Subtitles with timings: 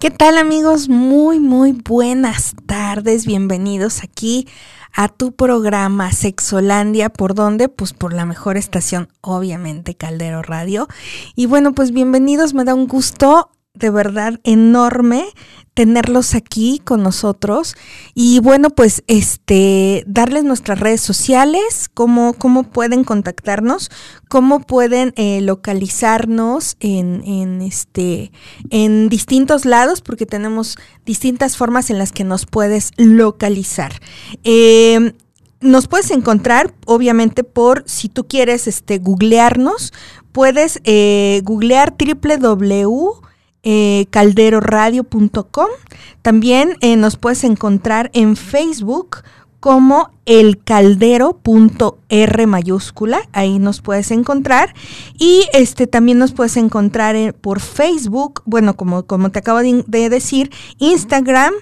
[0.00, 0.88] ¿Qué tal amigos?
[0.88, 3.26] Muy, muy buenas tardes.
[3.26, 4.48] Bienvenidos aquí
[4.94, 7.10] a tu programa Sexolandia.
[7.10, 7.68] ¿Por dónde?
[7.68, 10.88] Pues por la mejor estación, obviamente, Caldero Radio.
[11.36, 12.54] Y bueno, pues bienvenidos.
[12.54, 15.24] Me da un gusto de verdad enorme
[15.74, 17.76] tenerlos aquí con nosotros.
[18.14, 23.90] Y bueno pues este darles nuestras redes sociales cómo, cómo pueden contactarnos
[24.28, 28.32] cómo pueden eh, localizarnos en, en, este
[28.70, 30.76] en distintos lados porque tenemos
[31.06, 33.92] distintas formas en las que nos puedes localizar.
[34.42, 35.12] Em,
[35.60, 39.92] nos puedes encontrar, obviamente, por si tú quieres este, googlearnos,
[40.32, 43.29] puedes eh, googlear www
[43.62, 45.68] eh, calderoradio.com.
[46.22, 49.18] También eh, nos puedes encontrar en Facebook
[49.60, 54.74] como el caldero.r mayúscula, ahí nos puedes encontrar.
[55.18, 60.08] Y este también nos puedes encontrar eh, por Facebook, bueno, como, como te acabo de,
[60.08, 61.52] decir, Instagram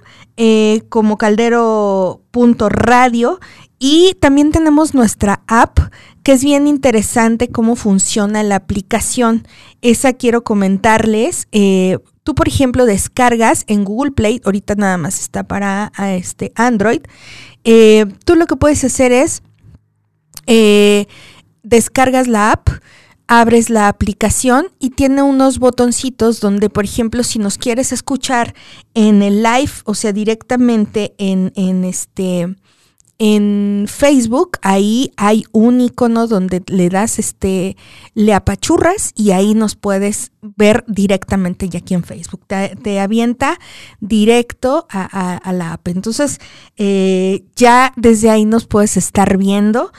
[0.88, 3.40] como caldero.radio.
[3.78, 5.78] Y también tenemos nuestra app
[6.22, 9.46] que es bien interesante cómo funciona la aplicación.
[9.82, 11.46] Esa quiero comentarles.
[11.52, 17.02] Eh, tú, por ejemplo, descargas en Google Play, ahorita nada más está para este Android.
[17.64, 19.42] Eh, tú lo que puedes hacer es
[20.46, 21.06] eh,
[21.62, 22.68] descargas la app
[23.28, 28.55] abres la aplicación y tiene unos botoncitos donde, por ejemplo, si nos quieres escuchar
[28.94, 32.56] en el live, o sea, directamente en, en este
[33.18, 37.77] en Facebook, ahí hay un icono donde le das este,
[38.14, 42.46] le apachurras y ahí nos puedes ver directamente ya aquí en Facebook.
[42.46, 43.58] Te, avienta
[44.01, 45.89] directo a, la app.
[45.89, 46.39] Entonces,
[46.77, 49.92] eh, ya desde ahí nos puedes estar viendo.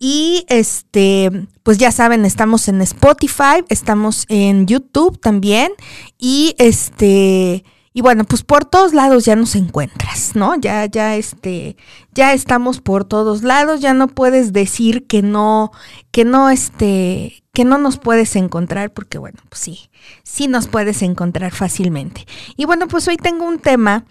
[0.00, 1.30] Y este,
[1.62, 5.72] pues ya saben, estamos en Spotify, estamos en YouTube también.
[6.18, 7.64] Y este,
[7.96, 10.56] y bueno, pues por todos lados ya nos encuentras, ¿no?
[10.56, 11.76] Ya, ya, este,
[12.12, 15.70] ya estamos por todos lados, ya no puedes decir que no,
[16.10, 19.90] que no, este, que no nos puedes encontrar, porque bueno, pues sí,
[20.24, 22.26] sí nos puedes encontrar fácilmente.
[22.56, 24.04] Y bueno, pues hoy tengo un tema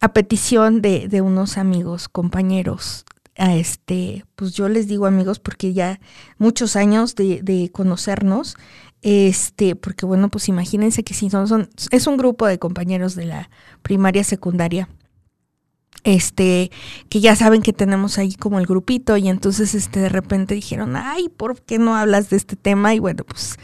[0.00, 3.04] a petición de, de unos amigos, compañeros,
[3.36, 5.98] a este, pues yo les digo amigos porque ya
[6.38, 8.56] muchos años de, de conocernos,
[9.04, 13.26] este, porque bueno, pues imagínense que si son, son, es un grupo de compañeros de
[13.26, 13.50] la
[13.82, 14.88] primaria secundaria,
[16.04, 16.70] este,
[17.10, 20.96] que ya saben que tenemos ahí como el grupito y entonces este de repente dijeron,
[20.96, 22.94] ay, ¿por qué no hablas de este tema?
[22.94, 23.56] Y bueno, pues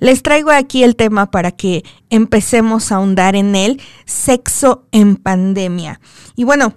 [0.00, 6.00] les traigo aquí el tema para que empecemos a ahondar en él, sexo en pandemia.
[6.34, 6.74] Y bueno,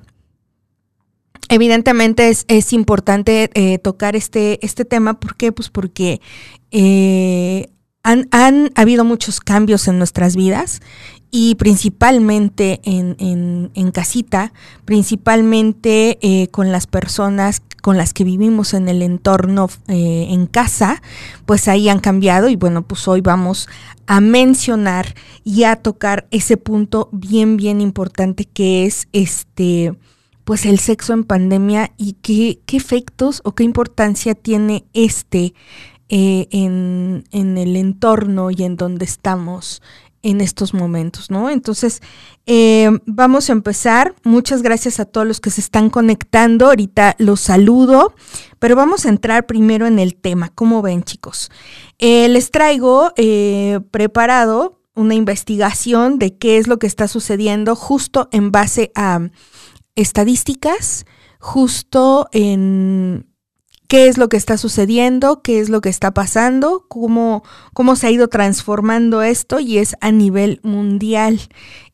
[1.50, 5.20] Evidentemente es, es importante eh, tocar este, este tema.
[5.20, 5.52] ¿Por qué?
[5.52, 6.22] Pues porque
[6.72, 7.68] eh,
[8.03, 10.81] han, han, habido muchos cambios en nuestras vidas
[11.31, 13.16] y principalmente en,
[13.73, 14.53] en, casita,
[14.85, 21.01] principalmente eh, con las personas con las que vivimos en el entorno eh, en casa,
[21.45, 23.67] pues ahí han cambiado y bueno, pues hoy vamos
[24.06, 29.95] a mencionar y a tocar ese punto bien, bien importante que es este,
[30.44, 35.54] pues el sexo en pandemia y qué, qué efectos o qué importancia tiene este
[36.13, 39.81] eh, en, el entorno y en donde estamos
[40.24, 41.50] en estos momentos, ¿no?
[41.50, 42.02] Entonces,
[42.46, 44.13] eh, vamos a empezar.
[44.25, 46.66] Muchas gracias a todos los que se están conectando.
[46.66, 48.13] Ahorita los saludo,
[48.60, 50.50] pero vamos a entrar primero en el tema.
[50.50, 51.50] ¿Cómo ven, chicos?
[51.98, 53.14] Eh, les traigo
[53.92, 59.30] preparado una investigación de qué es lo que está sucediendo justo en base a
[59.96, 61.06] estadísticas,
[61.40, 63.31] justo en
[63.92, 67.44] qué es lo que está sucediendo, qué es lo que está pasando, cómo,
[67.74, 71.42] cómo se ha ido transformando esto y es a nivel mundial.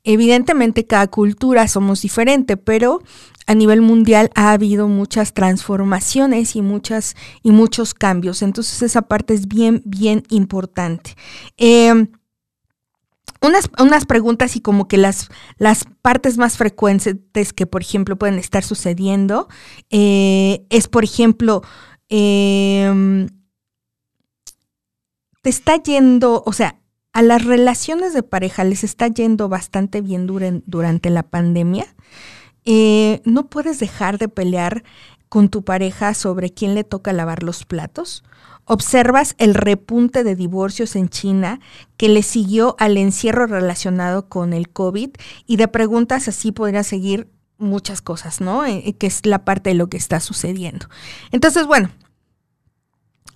[0.04, 3.02] Evidentemente cada cultura somos diferente, pero
[3.48, 8.44] a nivel mundial ha habido muchas transformaciones y, muchas, y muchos cambios.
[8.44, 11.16] Entonces esa parte es bien, bien importante.
[11.58, 12.10] Em,
[13.42, 18.39] unas, unas, preguntas y como que las, las partes más frecuentes que, por ejemplo, pueden
[18.39, 19.48] estar sucediendo
[19.89, 21.62] eh, es, por ejemplo,
[22.10, 23.28] em,
[25.42, 26.80] te está yendo, o sea,
[27.13, 31.88] a las relaciones de pareja les está yendo bastante bien durante la pandemia.
[32.66, 34.84] Eh, no puedes dejar de pelear
[35.30, 38.24] con tu pareja sobre quién le toca lavar los platos
[38.68, 41.60] observas el repunte de divorcios en China
[41.96, 45.12] que le siguió al encierro relacionado con el COVID
[45.46, 48.66] y de preguntas así podría seguir muchas cosas, ¿no?
[48.66, 50.88] Eh, que es la parte de lo que está sucediendo.
[51.31, 51.90] Entonces, bueno,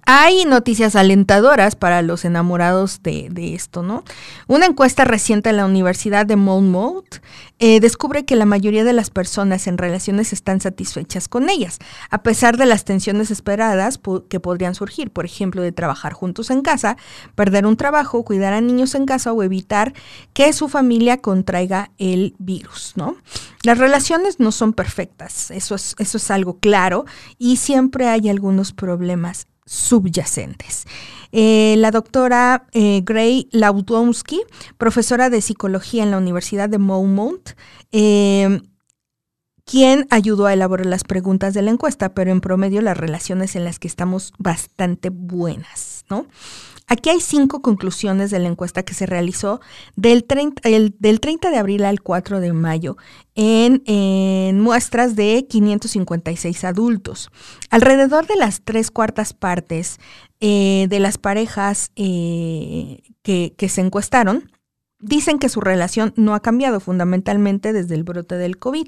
[0.06, 4.04] Hay noticias alentadoras para los enamorados de, esto, ¿no?
[4.48, 7.18] Una encuesta reciente en la Universidad de Monmouth
[7.60, 11.78] eh, descubre que la mayoría de las personas en relaciones están satisfechas con ellas,
[12.10, 16.62] a pesar de las tensiones esperadas que podrían surgir, por ejemplo, de trabajar juntos en
[16.62, 16.98] casa,
[17.36, 19.94] perder un trabajo, cuidar a niños en casa o evitar
[20.34, 23.18] que su familia contraiga el virus, ¿no?
[23.64, 27.06] Las relaciones no son perfectas, eso es, eso es algo claro,
[27.38, 30.86] y siempre hay algunos problemas subyacentes.
[31.32, 34.42] Eh, la doctora eh, Gray Laudowski,
[34.78, 37.52] profesora de psicología en la Universidad de Monmouth,
[37.92, 38.62] eh,
[39.66, 43.64] quien ayudó a elaborar las preguntas de la encuesta, pero en promedio las relaciones en
[43.64, 46.26] las que estamos bastante buenas, ¿no?
[46.92, 49.62] Aquí hay cinco conclusiones de la encuesta que se realizó
[49.96, 50.62] del 30,
[51.00, 52.98] del 30 de abril al 4 de mayo
[53.34, 57.32] en, muestras de 556 adultos.
[57.70, 60.02] Alrededor de las tres cuartas partes
[60.42, 64.52] eh, de las parejas eh, que, que se encuestaron
[65.00, 68.88] dicen que su relación no ha cambiado fundamentalmente desde el brote del COVID.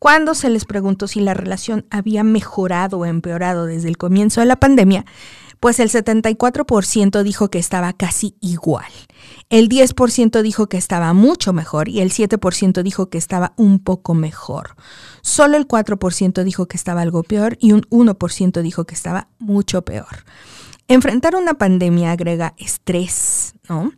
[0.00, 4.46] Cuando se les preguntó si la relación había mejorado o empeorado desde el comienzo de
[4.46, 5.04] la pandemia,
[5.60, 8.90] pues el 74% dijo que estaba casi igual.
[9.50, 14.14] El 10% dijo que estaba mucho mejor y el 7% dijo que estaba un poco
[14.14, 14.74] mejor.
[15.20, 19.82] Solo el 4% dijo que estaba algo peor y un 1% dijo que estaba mucho
[19.82, 20.24] peor.
[20.88, 23.92] Enfrentar una pandemia agrega estrés, ¿no?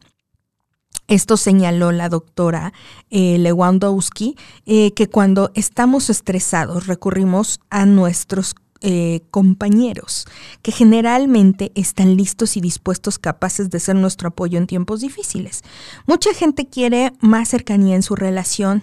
[1.09, 2.73] Esto señaló la doctora
[3.11, 4.37] eh, Lewandowski,
[4.67, 10.27] eh, que cuando estamos estresados recurrimos a nuestros eh, compañeros
[10.61, 15.63] que generalmente están listos y dispuestos, capaces de ser nuestro apoyo en tiempos difíciles.
[16.07, 18.83] Mucha gente quiere más cercanía en su relación,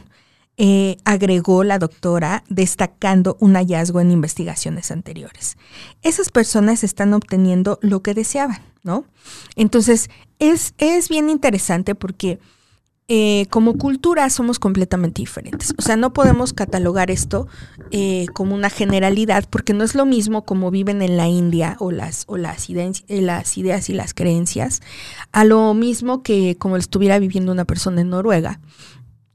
[0.57, 5.57] eh, agregó la doctora, destacando un hallazgo en investigaciones anteriores.
[6.01, 9.05] Esas personas están obteniendo lo que deseaban, ¿no?
[9.55, 10.09] Entonces,
[10.39, 12.39] es, es bien interesante porque
[13.11, 15.73] eh, como cultura somos completamente diferentes.
[15.79, 17.47] O sea, no podemos catalogar esto
[17.89, 21.89] eh, como una generalidad porque no es lo mismo como viven en la India o
[21.89, 24.83] las, o las, eh, las ideas y las creencias,
[25.31, 28.59] a lo mismo que como lo estuviera viviendo una persona en Noruega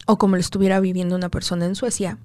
[0.07, 2.19] o como lo estuviera viviendo una persona en Suecia.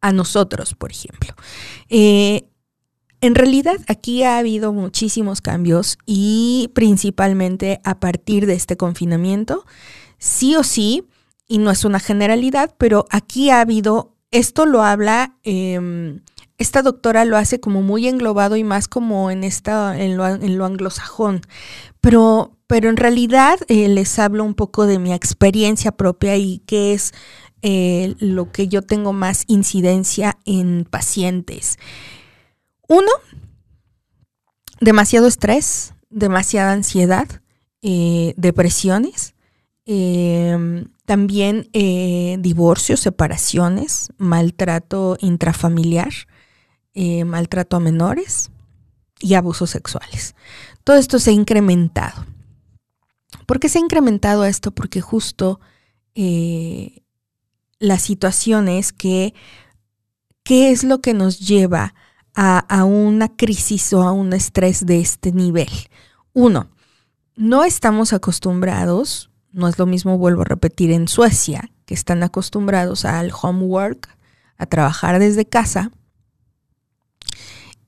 [0.00, 1.34] a nosotros, por ejemplo.
[3.26, 9.66] En realidad aquí ha habido muchísimos cambios y principalmente a partir de este confinamiento,
[10.16, 11.08] sí o sí,
[11.48, 16.20] y no es una generalidad, pero aquí ha habido, esto lo habla, em,
[16.56, 20.56] esta doctora lo hace como muy englobado y más como en, esta, en, lo, en
[20.56, 21.40] lo anglosajón,
[22.00, 26.94] pero, pero en realidad eh, les hablo un poco de mi experiencia propia y qué
[26.94, 27.12] es
[27.62, 31.76] eh, lo que yo tengo más incidencia en pacientes.
[34.80, 37.28] Demasiado estrés, demasiada ansiedad,
[37.82, 39.34] eh, depresiones,
[39.86, 46.12] em, también eh, divorcios, separaciones, maltrato intrafamiliar,
[46.94, 48.50] eh, maltrato a menores
[49.20, 50.34] y abusos sexuales.
[50.84, 52.26] Todo esto se ha incrementado.
[53.46, 54.72] ¿Por qué se ha incrementado esto?
[54.72, 55.60] Porque justo
[57.78, 59.34] la situación es que,
[60.42, 62.05] ¿qué es lo que nos lleva a,
[62.36, 65.70] una crisis o a un estrés de este nivel.
[66.32, 66.68] Uno,
[67.34, 73.04] no estamos acostumbrados, no es lo mismo, vuelvo a repetir, en Suecia, que están acostumbrados
[73.04, 74.08] al homework,
[74.58, 75.90] a trabajar desde casa,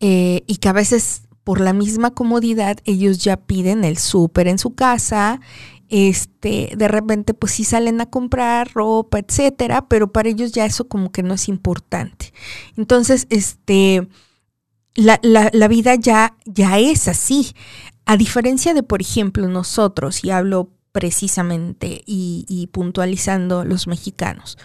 [0.01, 4.59] eh, y que a veces por la misma comodidad ellos ya piden el súper en
[4.59, 5.41] su casa,
[5.89, 10.89] este, de repente pues sí salen a comprar ropa, etcétera, pero para ellos ya eso
[10.89, 12.33] como que no es importante.
[12.77, 14.09] Entonces, este,
[15.03, 17.55] la, la, vida ya, ya es así.
[18.05, 24.59] A diferencia de, por ejemplo, nosotros, y hablo precisamente y, puntualizando los mexicanos.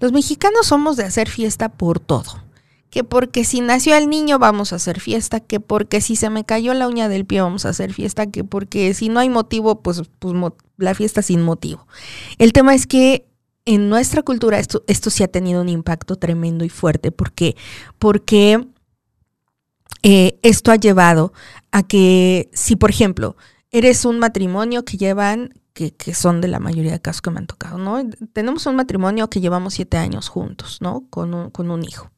[0.00, 2.42] Los mexicanos somos de hacer fiesta por todo.
[2.90, 6.44] Que porque si nació el niño vamos a hacer fiesta, que porque si se me
[6.44, 9.82] cayó la uña del pie vamos a hacer fiesta, que porque si no hay motivo,
[9.82, 10.34] pues, pues
[10.78, 11.86] la fiesta sin motivo.
[12.38, 13.26] El tema es que
[13.66, 17.12] en nuestra cultura esto, esto sí ha tenido un impacto tremendo y fuerte.
[17.12, 17.56] ¿Por qué?
[17.98, 18.66] Porque
[20.08, 21.32] eh, esto ha llevado
[21.72, 23.36] a que si, por ejemplo,
[23.72, 27.48] eres un matrimonio que llevan, que, son de la mayoría de casos que me han
[27.48, 28.00] tocado, ¿no?
[28.32, 31.08] Tenemos un matrimonio que llevamos siete años juntos, ¿no?
[31.10, 32.12] Con un, con un hijo.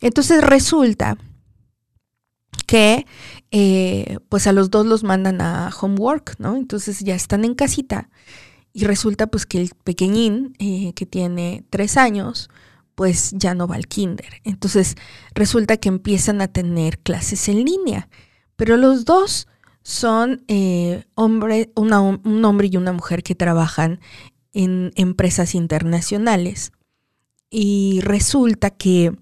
[0.00, 1.18] Entonces resulta
[2.68, 3.04] que
[3.50, 6.54] eh, pues a los dos los mandan a homework, ¿no?
[6.54, 8.10] Entonces ya están en casita
[8.72, 12.48] y resulta pues que el pequeñín eh, que tiene tres años,
[12.98, 14.40] pues ya no va al kinder.
[14.42, 14.96] Entonces
[15.32, 18.08] resulta que empiezan a tener clases en línea,
[18.56, 19.46] pero los dos
[19.82, 21.92] son eh, hombre, un
[22.44, 24.00] hombre y una mujer que trabajan
[24.52, 26.72] en empresas internacionales.
[27.50, 29.16] Y resulta que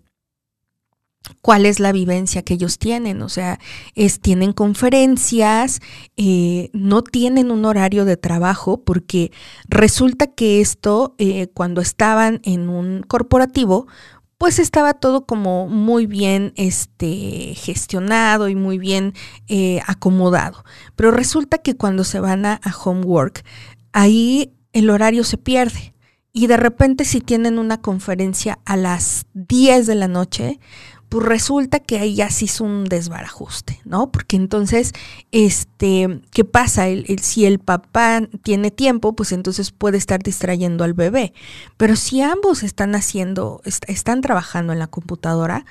[1.43, 3.23] cuál es la vivencia que ellos tienen.
[3.23, 3.59] O sea,
[4.21, 5.81] tienen conferencias,
[6.17, 9.33] eh, no tienen un horario de trabajo, porque
[9.69, 13.87] resulta que esto, eh, cuando estaban en un corporativo,
[14.39, 19.15] pues estaba todo como muy bien este, gestionado y muy bien
[19.49, 20.65] eh, acomodado.
[20.95, 23.45] Pero resulta que cuando se van a, a homework,
[23.93, 25.95] ahí el horario se pierde.
[26.33, 30.61] Y de repente si tienen una conferencia a las 10 de la noche,
[31.17, 34.13] pues resulta que ahí ya se hizo un desbarajuste, ¿no?
[34.13, 34.93] Porque entonces,
[35.33, 36.89] este, ¿qué pasa?
[37.23, 41.33] si el papá tiene tiempo, pues entonces puede estar distrayendo al bebé.
[41.79, 45.65] Pero si ambos están haciendo, están trabajando en la computadora,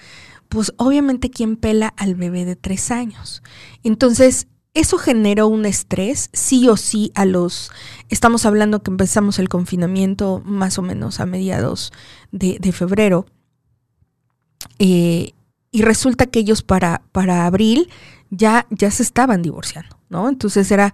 [0.50, 3.44] pues obviamente quién pela al bebé de tres años.
[3.84, 7.72] Entonces, eso generó un estrés, sí o sí, a los,
[8.10, 11.94] estamos hablando que empezamos el confinamiento más o menos a mediados
[12.32, 13.28] de febrero,
[14.80, 15.32] eh,
[15.72, 17.90] y resulta que ellos para, para abril
[18.30, 20.30] ya, ya se estaban divorciando, ¿no?
[20.30, 20.94] Entonces era,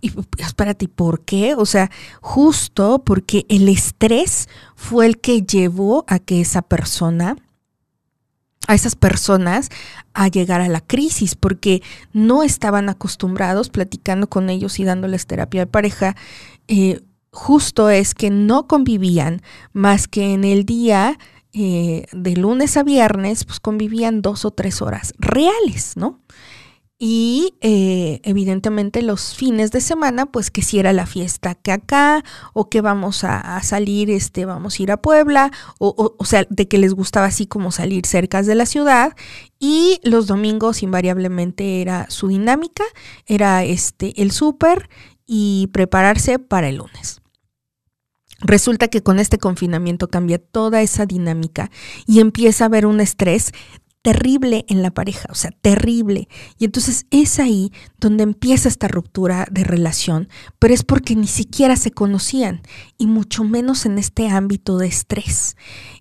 [0.00, 1.54] y, espérate, ¿por qué?
[1.54, 7.36] O sea, justo porque el estrés fue el que llevó a que esa persona,
[8.66, 9.70] a esas personas,
[10.14, 11.82] a llegar a la crisis, porque
[12.12, 16.16] no estaban acostumbrados platicando con ellos y dándoles terapia de pareja.
[16.68, 21.18] Eh, justo es que no convivían más que en el día
[21.60, 26.20] eh, de lunes a viernes, pues convivían dos o tres horas reales, ¿no?
[27.00, 32.22] Y eh, evidentemente los fines de semana, pues que si era la fiesta que acá,
[32.52, 35.50] o que vamos a, salir, este, vamos a ir a Puebla,
[35.80, 39.16] o, o, sea, de que les gustaba así como salir cerca de la ciudad.
[39.58, 42.84] Y los domingos invariablemente era su dinámica,
[43.26, 44.88] era este, el súper
[45.26, 47.20] y prepararse para el lunes.
[48.40, 51.70] Resulta que con este confinamiento cambia toda esa dinámica
[52.06, 53.52] y empieza a haber un estrés
[54.02, 56.28] terrible en la pareja, o sea, terrible.
[56.58, 60.28] Y entonces es ahí donde empieza esta ruptura de relación,
[60.58, 62.62] pero es porque ni siquiera se conocían
[62.96, 65.56] y mucho menos en este ámbito de estrés,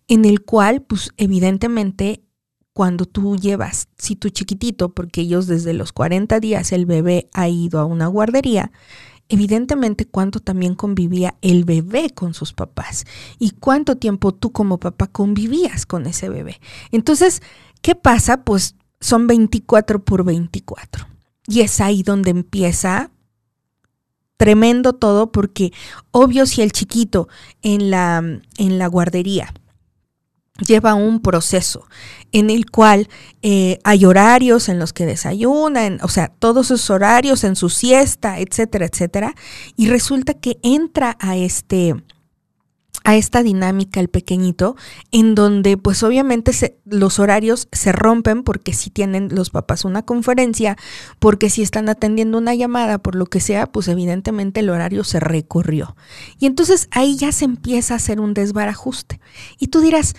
[0.08, 2.24] en el cual, pues evidentemente,
[2.72, 7.50] cuando tú llevas, si tu chiquitito, porque ellos desde los 40 días el bebé ha
[7.50, 8.72] ido a una guardería,
[9.30, 13.06] evidentemente cuánto también convivía el bebé con sus papás
[13.40, 16.60] y cuánto tiempo tú como papá convivías con ese bebé.
[16.92, 17.42] Entonces,
[17.82, 18.44] ¿qué pasa?
[18.44, 21.08] Pues son 24 por 24.
[21.48, 23.12] Y es ahí donde empieza
[24.38, 25.74] tremendo todo porque
[26.12, 27.28] obvio si el chiquito
[27.62, 28.18] en la,
[28.58, 29.54] en la guardería
[30.66, 31.88] lleva un proceso
[32.32, 33.10] en el cual
[33.42, 38.40] eh, hay horarios en los que desayunan, o sea, todos esos horarios en su siesta,
[38.40, 39.36] etcétera, etcétera,
[39.76, 41.96] y resulta que entra a este
[43.08, 44.76] a esta dinámica el pequeñito,
[45.12, 46.52] en donde pues obviamente
[46.84, 50.76] los horarios se rompen porque si tienen los papás una conferencia,
[51.18, 55.22] porque si están atendiendo una llamada, por lo que sea, pues evidentemente el horario se
[55.22, 55.96] recorrió.
[56.38, 59.22] Y entonces ahí ya se empieza a hacer un desbarajuste.
[59.58, 60.14] Y tú dirás,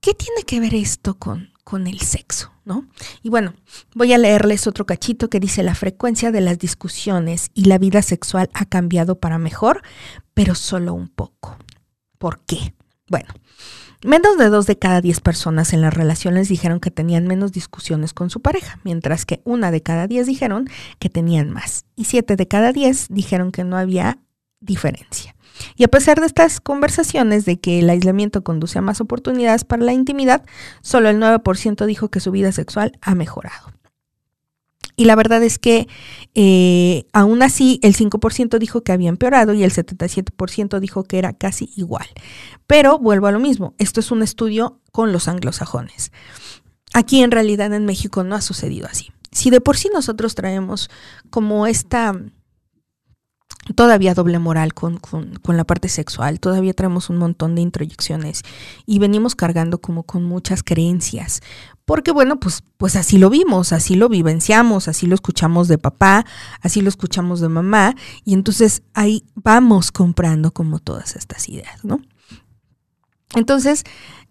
[0.00, 2.52] ¿qué tiene que ver esto con, con el sexo?
[2.70, 2.86] ¿no?
[3.22, 3.54] Y bueno,
[3.94, 8.00] voy a leerles otro cachito que dice la frecuencia de las discusiones y la vida
[8.00, 9.82] sexual ha cambiado para mejor,
[10.34, 11.56] pero solo un poco.
[12.18, 12.74] ¿Por qué?
[13.08, 13.28] Bueno,
[14.04, 18.12] menos de dos de cada diez personas en las relaciones dijeron que tenían menos discusiones
[18.12, 20.68] con su pareja, mientras que una de cada diez dijeron
[21.00, 24.18] que tenían más, y siete de cada diez dijeron que no había
[24.60, 25.34] diferencia.
[25.76, 29.84] Y a pesar de estas conversaciones de que el aislamiento conduce a más oportunidades para
[29.84, 30.44] la intimidad,
[30.82, 33.72] solo el 9% dijo que su vida sexual ha mejorado.
[35.00, 35.88] Y la verdad es que
[36.34, 41.32] eh, aún así el 5% dijo que había empeorado y el 77% dijo que era
[41.32, 42.06] casi igual.
[42.66, 46.12] Pero vuelvo a lo mismo, esto es un estudio con los anglosajones.
[46.92, 49.10] Aquí en realidad en México no ha sucedido así.
[49.32, 50.90] Si de por sí nosotros traemos
[51.30, 52.12] como esta
[53.74, 58.42] todavía doble moral con, con, la parte sexual, todavía traemos un montón de introyecciones
[58.86, 61.40] y venimos cargando como con muchas creencias,
[61.84, 66.24] porque bueno, pues, pues así lo vimos, así lo vivenciamos, así lo escuchamos de papá,
[66.60, 72.00] así lo escuchamos de mamá, y entonces ahí vamos comprando como todas estas ideas, ¿no?
[73.34, 73.84] Entonces,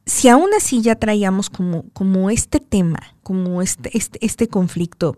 [0.06, 5.18] si aún así ya traíamos como, como este tema, como este, este, este conflicto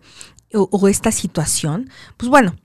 [0.54, 2.56] o esta situación, pues bueno,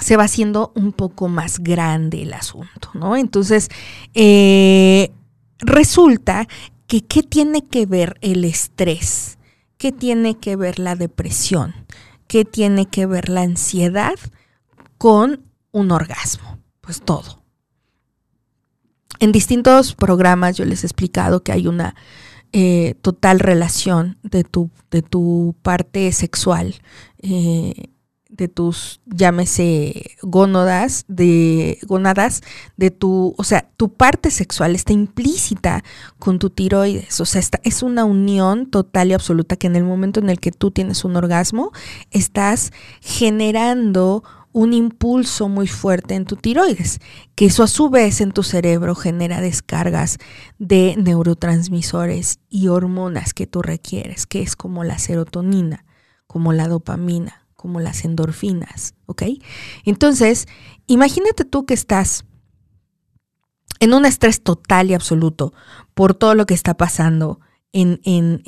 [0.00, 3.16] se va haciendo un poco más grande el asunto, ¿no?
[3.16, 3.68] Entonces,
[4.14, 5.10] eh,
[5.58, 6.46] resulta
[6.86, 9.38] que qué tiene que ver el estrés,
[9.78, 11.74] qué tiene que ver la depresión,
[12.26, 14.18] qué tiene que ver la ansiedad
[14.98, 16.58] con un orgasmo.
[16.80, 17.40] Pues todo.
[19.20, 21.94] En distintos programas yo les he explicado que hay una
[22.52, 26.74] eh, total relación de tu, de tu parte sexual,
[27.18, 27.90] eh,
[28.30, 32.42] de tus, llámese, gónodas, de gónadas,
[32.76, 35.84] de tu, o sea, tu parte sexual está implícita
[36.18, 40.20] con tu tiroides, o sea, es una unión total y absoluta que en el momento
[40.20, 41.72] en el que tú tienes un orgasmo,
[42.10, 44.22] estás generando
[44.52, 46.98] un impulso muy fuerte en tu tiroides,
[47.34, 50.18] que eso a su vez en tu cerebro genera descargas
[50.58, 55.84] de neurotransmisores y hormonas que tú requieres, que es como la serotonina,
[56.26, 59.24] como la dopamina, como las endorfinas, ¿ok?
[59.84, 60.48] Entonces,
[60.86, 62.24] imagínate tú que estás
[63.80, 65.52] en un estrés total y absoluto
[65.92, 67.38] por todo lo que está pasando
[67.74, 68.40] en, en,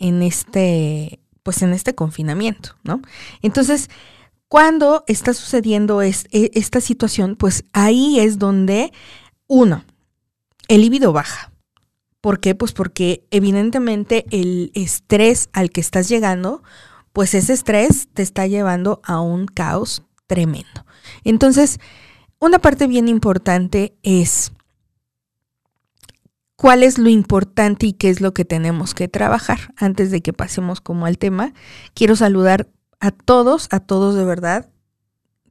[0.00, 3.02] en, este, pues en este confinamiento, ¿no?
[3.42, 3.90] Entonces,
[4.48, 8.94] cuando está sucediendo e, esta situación, pues ahí es donde,
[9.46, 9.84] uno,
[10.68, 11.52] el líbido baja.
[12.22, 12.54] ¿Por qué?
[12.54, 16.62] Pues porque evidentemente el estrés al que estás llegando,
[17.14, 20.84] pues ese estrés te está llevando a un caos tremendo.
[21.22, 21.78] Entonces,
[22.40, 24.52] una parte bien importante es
[26.56, 29.72] cuál es lo importante y qué es lo que tenemos que trabajar.
[29.76, 31.54] Antes de que pasemos como al tema,
[31.94, 34.72] quiero saludar a todos, a todos de verdad,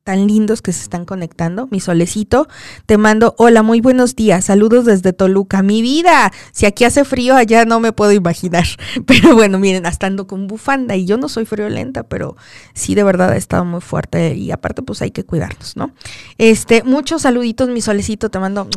[0.03, 1.67] tan lindos que se están conectando.
[1.71, 2.47] Mi solecito,
[2.85, 5.63] te mando, hola, muy buenos días, saludos desde Toluca.
[5.63, 8.65] Mi vida, si aquí hace frío, allá no me puedo imaginar.
[9.05, 12.35] Pero bueno, miren, hasta ando con bufanda y yo no soy friolenta, pero
[12.73, 15.91] sí de verdad ha estado muy fuerte y aparte pues hay que cuidarnos, ¿no?
[16.37, 18.67] Este, muchos saluditos, mi solecito, te mando,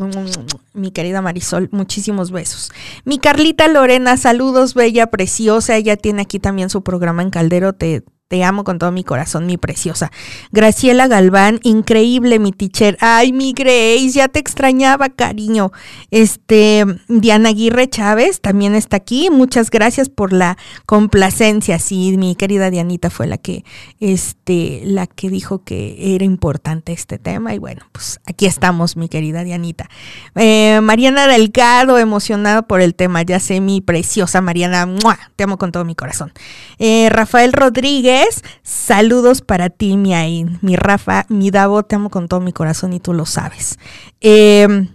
[0.75, 2.73] mi querida Marisol, muchísimos besos.
[3.05, 8.05] Mi Carlita Lorena, saludos, bella, preciosa, ella tiene aquí también su programa en Caldero, te
[8.29, 10.11] te amo con todo mi corazón, mi preciosa.
[10.51, 12.99] Graciela Galván, increíble, mi teacher.
[13.01, 15.71] Ay, mi Grace, ya te extrañaba, cariño.
[16.11, 19.31] Este, Diana Aguirre Chávez también está aquí.
[19.31, 21.79] Muchas gracias por la complacencia.
[21.79, 23.65] Sí, mi querida Dianita fue la que,
[24.01, 27.55] este, la que dijo que era importante este tema.
[27.55, 29.89] Y bueno, pues aquí estamos, mi querida Dianita.
[30.35, 33.23] Eh, Mariana Delgado, emocionada por el tema.
[33.23, 34.89] Ya sé, mi preciosa Mariana.
[35.37, 36.33] Te amo con todo mi corazón.
[36.81, 38.16] Eh, Rafael Rodríguez
[38.63, 42.93] saludos para ti, mi Ain, mi Rafa, mi Davo, te amo con todo mi corazón
[42.93, 43.79] y tú lo sabes.
[44.21, 44.89] Em,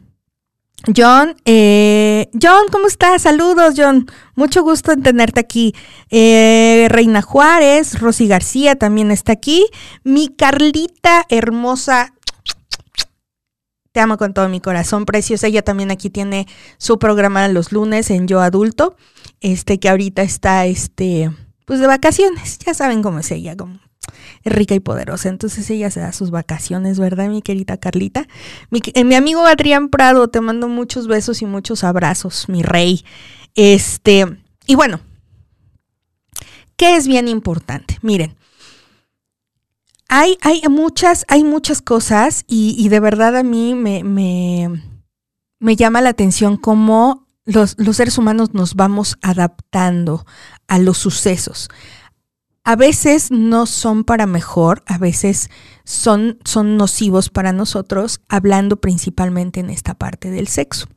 [0.95, 3.21] John, eh, John, ¿cómo estás?
[3.21, 4.07] Saludos, John.
[4.35, 5.75] Mucho gusto en tenerte aquí.
[6.09, 9.67] Eh, Reina Juárez, Rosy García también está aquí.
[10.03, 12.15] Mi Carlita hermosa.
[13.91, 15.47] Te amo con todo mi corazón, preciosa.
[15.47, 18.95] Ella también aquí tiene su programa los lunes en Yo Adulto.
[19.39, 21.29] Este que ahorita está este
[21.65, 22.59] pues de vacaciones.
[22.59, 23.79] Ya saben cómo es ella, como
[24.43, 25.29] es rica y poderosa.
[25.29, 28.27] Entonces ella se da sus vacaciones, ¿verdad, mi querida Carlita?
[28.69, 33.03] Mi, eh, mi, amigo Adrián Prado, te mando muchos besos y muchos abrazos, mi rey.
[33.55, 34.25] Este,
[34.65, 35.01] y bueno,
[36.75, 37.97] ¿qué es bien importante?
[38.01, 38.35] Miren,
[40.07, 44.83] hay, hay muchas, hay muchas cosas y, y de verdad a mí me, me,
[45.59, 50.25] me llama la atención cómo los, seres humanos nos vamos adaptando
[50.67, 51.69] a los sucesos.
[52.63, 55.49] A veces no son para mejor, a veces
[55.83, 60.87] son, son nocivos para nosotros, hablando principalmente en esta parte del sexo.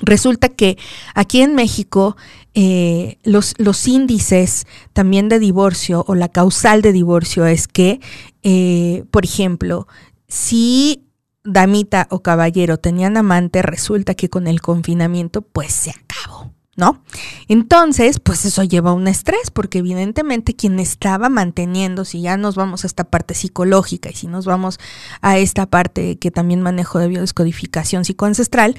[0.00, 0.76] Resulta que
[1.14, 2.16] aquí en México
[2.54, 8.00] eh, los, los, índices también de divorcio o la causal de divorcio es que,
[8.42, 9.86] eh, por ejemplo,
[10.26, 11.11] si
[11.44, 16.52] damita o caballero tenían amante, resulta que con el confinamiento pues se acabó.
[16.74, 17.02] ¿No?
[17.48, 22.54] Entonces, pues eso lleva a un estrés, porque evidentemente quien estaba manteniendo, si ya nos
[22.54, 24.80] vamos a esta parte psicológica y si nos vamos
[25.20, 28.76] a esta parte que también manejo de biodescodificación psicoancestral,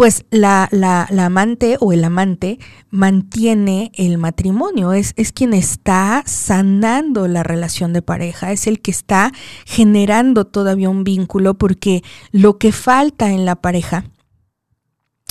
[0.00, 2.58] pues la, la, amante o el amante
[2.88, 8.92] mantiene el matrimonio, es, es quien está sanando la relación de pareja, es el que
[8.92, 9.30] está
[9.66, 14.04] generando todavía un vínculo porque lo que falta en la pareja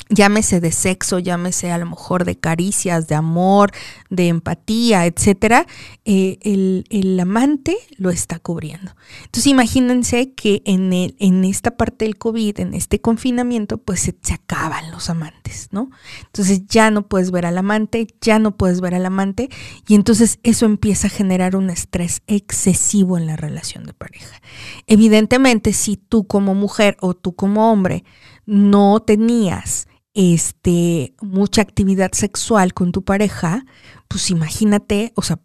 [0.09, 3.71] llámese de sexo, llámese a lo mejor de caricias, de amor,
[4.09, 5.67] de empatía, etcétera,
[6.03, 8.95] eh, el, amante lo está cubriendo.
[9.25, 14.15] Entonces imagínense que en, el, en esta parte del COVID, en este confinamiento, pues se,
[14.21, 15.91] se, acaban los amantes, ¿no?
[16.25, 19.49] Entonces ya no puedes ver al amante, ya no puedes ver al amante,
[19.87, 24.41] y entonces eso empieza a generar un estrés excesivo en la relación de pareja.
[24.87, 28.03] Evidentemente, si tú como mujer o tú como hombre
[28.45, 33.65] no tenías este, mucha actividad sexual con tu pareja,
[34.07, 35.39] pues imagínate, o sea,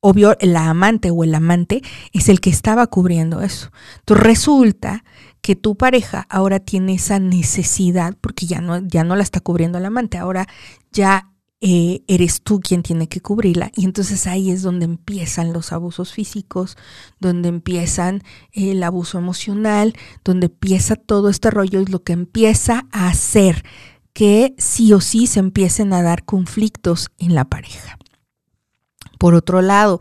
[0.00, 1.80] obvio, la amante o el amante
[2.12, 3.70] es el que estaba cubriendo eso.
[4.00, 5.04] Entonces resulta
[5.40, 9.78] que tu pareja ahora tiene esa necesidad, porque ya no, ya no la está cubriendo
[9.78, 10.46] el amante, ahora
[10.90, 11.32] ya
[11.64, 13.70] eh, eres tú quien tiene que cubrirla.
[13.76, 16.76] Y entonces ahí es donde empiezan los abusos físicos,
[17.20, 23.06] donde empiezan el abuso emocional, donde empieza todo este rollo y lo que empieza a
[23.06, 23.64] hacer
[24.12, 27.98] que sí o sí se empiecen a dar conflictos en la pareja.
[29.18, 30.00] Por otro lado,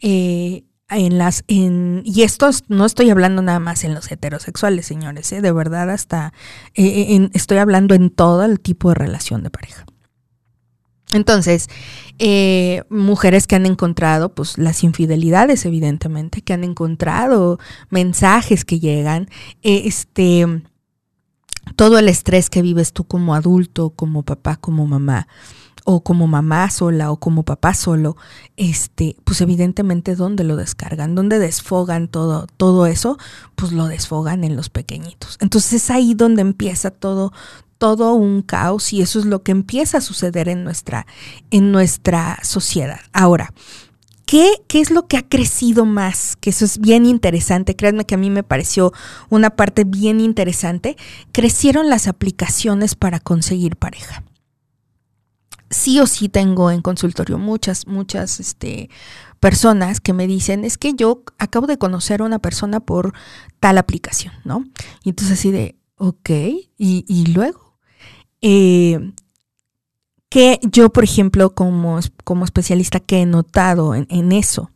[0.00, 5.30] eh, en las en y esto no estoy hablando nada más en los heterosexuales señores
[5.30, 5.40] ¿eh?
[5.40, 6.32] de verdad hasta
[6.74, 9.86] estoy hablando en todo el tipo de relación de pareja
[11.12, 11.68] entonces,
[12.18, 19.28] eh, mujeres que han encontrado pues las infidelidades, evidentemente, que han encontrado mensajes que llegan,
[19.62, 20.62] este
[21.76, 25.26] todo el estrés que vives tú como adulto, como papá, como mamá,
[25.84, 28.16] o como mamá sola o como papá solo,
[28.56, 33.18] este, pues evidentemente dónde lo descargan, dónde desfogan todo, todo eso,
[33.54, 35.36] pues lo desfogan en los pequeñitos.
[35.40, 37.32] Entonces es ahí donde empieza todo,
[37.78, 41.06] todo un caos y eso es lo que empieza a suceder en nuestra,
[41.50, 43.00] en nuestra sociedad.
[43.12, 43.52] Ahora,
[44.30, 46.36] ¿Qué, ¿Qué, es lo que ha crecido más?
[46.36, 47.74] Que eso es bien interesante.
[47.74, 48.92] Créanme que a mí me pareció
[49.28, 50.96] una parte bien interesante.
[51.32, 54.22] Crecieron las aplicaciones para conseguir pareja.
[55.68, 58.88] Sí o sí tengo en consultorio muchas, muchas este,
[59.40, 63.12] personas que me dicen, es que yo acabo de conocer a una persona por
[63.58, 64.64] tal aplicación, ¿no?
[65.02, 67.80] Y entonces así de, ok, y, y luego,
[68.42, 69.12] eh,
[70.30, 74.70] que yo, por ejemplo, como, como especialista que he notado en, eso,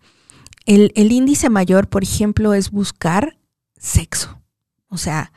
[0.67, 3.39] el, el, índice mayor, por ejemplo, es buscar
[3.79, 4.41] sexo.
[4.89, 5.33] O sea,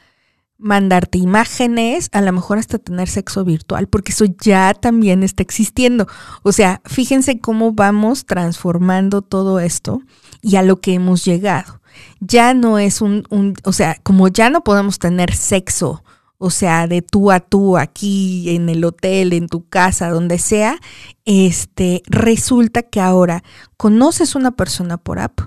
[0.58, 6.08] mandarte imágenes, a lo mejor hasta tener sexo virtual, porque eso ya también está existiendo.
[6.42, 10.02] O sea, fíjense cómo vamos transformando todo esto
[10.42, 11.80] y a lo que hemos llegado.
[12.20, 16.04] Ya no es un, un o sea, como ya no podemos tener sexo
[16.38, 20.80] o sea, de tú a tú, aquí en el hotel, en tu casa, donde sea,
[21.26, 23.44] este, resulta que ahora
[23.76, 25.40] conoces una persona por app.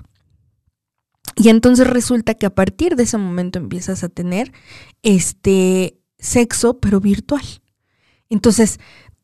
[1.37, 4.51] Y entonces resulta que a partir de ese momento empiezas a tener
[5.01, 7.43] este sexo, pero virtual.
[8.29, 8.79] Entonces,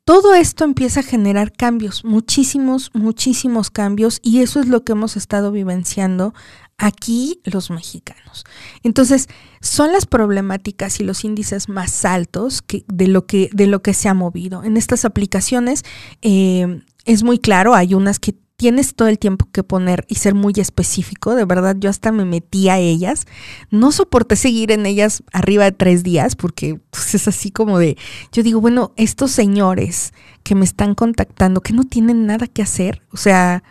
[0.07, 5.17] todo esto empieza a generar cambios, muchísimos, muchísimos cambios, y eso es lo que hemos
[5.17, 6.33] estado vivenciando
[6.77, 8.45] aquí los mexicanos.
[8.83, 9.27] Entonces,
[9.59, 14.07] son las problemáticas y los índices más altos de, lo que, de lo que se
[14.07, 14.63] ha movido.
[14.63, 15.83] En estas aplicaciones
[16.21, 20.33] eh, es muy claro, hay unas que tienes todo el tiempo que poner y ser
[20.33, 21.35] muy específico.
[21.35, 23.25] De verdad, yo hasta me metí a ellas.
[23.69, 27.97] No soporté seguir en ellas arriba de tres días porque pues, es así como de,
[28.31, 30.11] yo digo, bueno, estos señores
[30.43, 33.63] que me están contactando, que no tienen nada que hacer, o sea,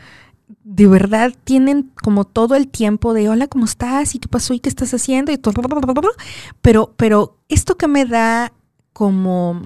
[0.63, 4.15] de verdad tienen como todo el tiempo de hola, ¿cómo estás?
[4.15, 4.55] ¿Y qué pasó?
[4.55, 5.33] ¿Y qué estás haciendo?
[5.33, 5.53] Y todo,
[6.63, 8.53] pero, pero esto que me da
[8.93, 9.63] como,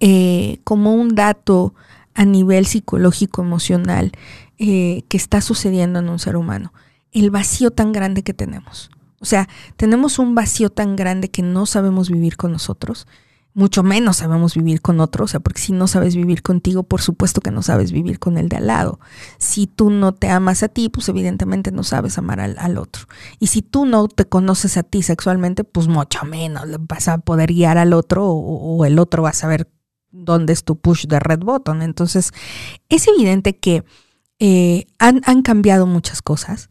[0.00, 1.74] eh, como un dato
[2.14, 4.12] a nivel psicológico, emocional,
[4.58, 6.72] eh, que está sucediendo en un ser humano,
[7.12, 8.90] el vacío tan grande que tenemos.
[9.20, 13.06] O sea, tenemos un vacío tan grande que no sabemos vivir con nosotros
[13.54, 17.02] mucho menos sabemos vivir con otro, o sea, porque si no sabes vivir contigo, por
[17.02, 18.98] supuesto que no sabes vivir con el de al lado.
[19.38, 23.04] Si tú no te amas a ti, pues evidentemente no sabes amar al, otro.
[23.38, 27.52] Y si tú no te conoces a ti sexualmente, pues mucho menos vas a poder
[27.52, 29.68] guiar al otro o, el otro va a saber
[30.12, 31.82] dónde es tu push de red button.
[31.82, 32.30] Entonces,
[32.88, 33.84] es evidente que
[34.38, 36.70] eh, han, han cambiado muchas cosas.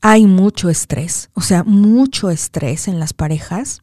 [0.00, 3.82] Hay mucho estrés, o sea, mucho estrés en las parejas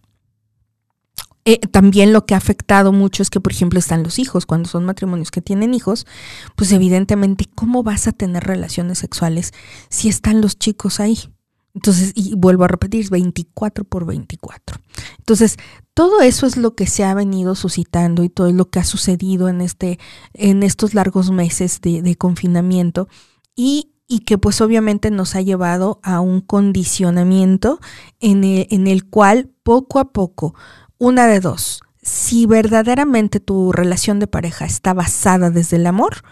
[1.48, 4.48] eh, también lo que ha afectado mucho es que, por ejemplo, están los hijos.
[4.48, 6.08] Cuando son matrimonios que tienen hijos,
[6.56, 9.54] pues evidentemente, ¿cómo vas a tener relaciones sexuales
[9.90, 11.20] si están los chicos ahí?
[11.76, 14.78] Entonces, y vuelvo a repetir, 24 por 24.
[15.20, 15.58] Entonces,
[15.96, 19.48] todo eso es lo que se ha venido suscitando y todo lo que ha sucedido
[19.48, 19.98] en, este,
[20.34, 23.08] en estos largos meses de, confinamiento
[23.56, 27.80] y, y, que pues obviamente nos ha llevado a un condicionamiento
[28.20, 30.54] en en el cual poco a poco
[30.98, 31.82] una de dos.
[32.02, 36.24] Si verdaderamente tu relación de pareja está basada desde el amor,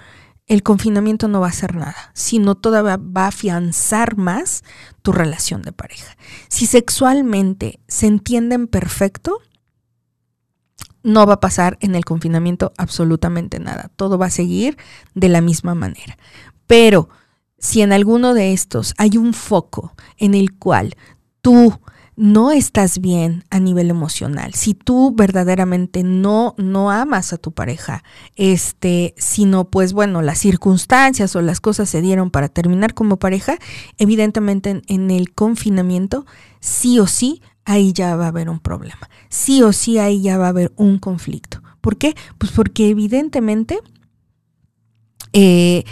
[0.45, 4.63] el confinamiento no va a hacer nada, sino todavía va a afianzar más
[5.01, 6.17] tu relación de pareja.
[6.49, 9.39] Si sexualmente se entienden perfecto,
[11.03, 13.91] no va a pasar en el confinamiento absolutamente nada.
[13.95, 14.77] Todo va a seguir
[15.13, 16.17] de la misma manera.
[16.65, 17.09] Pero
[17.59, 20.95] si en alguno de estos hay un foco en el cual
[21.41, 21.79] tú
[22.15, 28.03] no estás bien a nivel emocional, si tú verdaderamente no, no amas a tu pareja,
[28.35, 33.57] este, sino pues bueno, las circunstancias o las cosas se dieron para terminar como pareja,
[33.97, 36.25] evidentemente en, en el confinamiento,
[36.59, 39.09] sí o sí, ahí ya va a haber un problema.
[39.29, 41.61] Sí o sí, ahí ya va a haber un conflicto.
[41.81, 42.15] ¿Por qué?
[42.37, 43.79] Pues porque evidentemente
[45.33, 45.83] eh,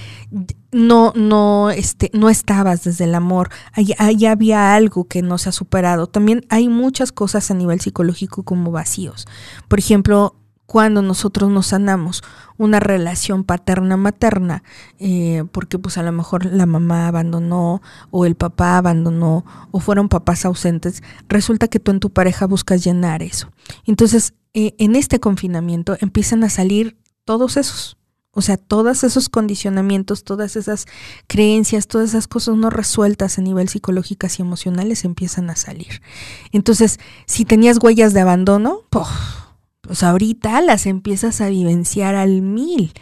[0.72, 5.52] no, no, este, no estabas desde el amor, ahí, había algo que no se ha
[5.52, 6.08] superado.
[6.08, 9.28] También hay muchas cosas a nivel psicológico como vacíos.
[9.68, 10.36] Por ejemplo,
[10.72, 12.24] cuando nosotros nos sanamos
[12.58, 14.64] una relación paterna-materna,
[15.00, 20.08] eh, porque pues a lo mejor la mamá abandonó o el papá abandonó o fueron
[20.08, 23.52] papás ausentes, resulta que tú en tu pareja buscas llenar eso.
[23.86, 27.98] Entonces, eh, en este confinamiento empiezan a salir todos esos
[28.34, 30.86] o sea, todos esos condicionamientos, todas esas
[31.28, 36.02] creencias, todas esas cosas no resueltas a nivel psicológicas y emocionales empiezan a salir.
[36.54, 38.84] Entonces, si tenías huellas de abandono,
[39.82, 42.94] pues ahorita las empiezas a vivenciar al mil.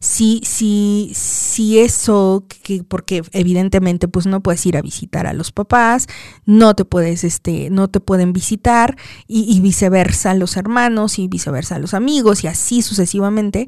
[0.00, 5.50] Si, si, si eso, que, porque evidentemente pues no puedes ir a visitar a los
[5.50, 6.06] papás,
[6.46, 8.96] no te puedes, este, no te pueden visitar,
[9.26, 13.66] y, y viceversa los hermanos, y viceversa los amigos, y así sucesivamente,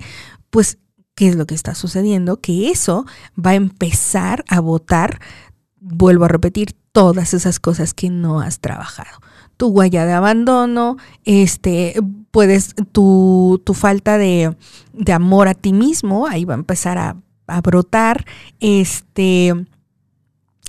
[0.50, 0.78] pues
[1.16, 3.04] qué es lo que está sucediendo, que eso
[3.36, 5.20] va a empezar a votar,
[5.80, 9.20] vuelvo a repetir, todas esas cosas que no has trabajado.
[9.60, 10.96] Tu huella de abandono,
[11.26, 14.56] este, puedes, tu, tu falta de,
[14.94, 18.24] de, amor a ti mismo, ahí va a empezar a, a brotar,
[18.58, 19.52] este,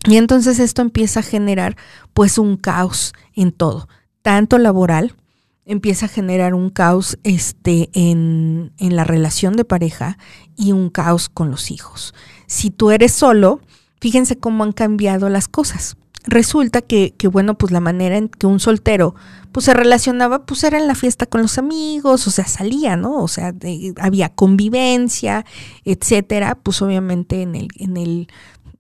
[0.09, 1.77] y entonces esto empieza a generar
[2.13, 3.87] pues un caos en todo,
[4.23, 5.15] tanto laboral
[5.63, 10.17] empieza a generar un caos este, en, en, la relación de pareja
[10.57, 12.13] y un caos con los hijos.
[12.45, 13.61] Si tú eres solo,
[14.01, 15.95] fíjense cómo han cambiado las cosas.
[16.25, 19.15] Resulta que, que, bueno, pues la manera en que un soltero
[19.51, 23.21] pues se relacionaba, pues era en la fiesta con los amigos, o sea, salía, ¿no?
[23.21, 23.53] O sea,
[23.99, 25.45] había convivencia,
[25.83, 28.27] etcétera, pues obviamente en el, en el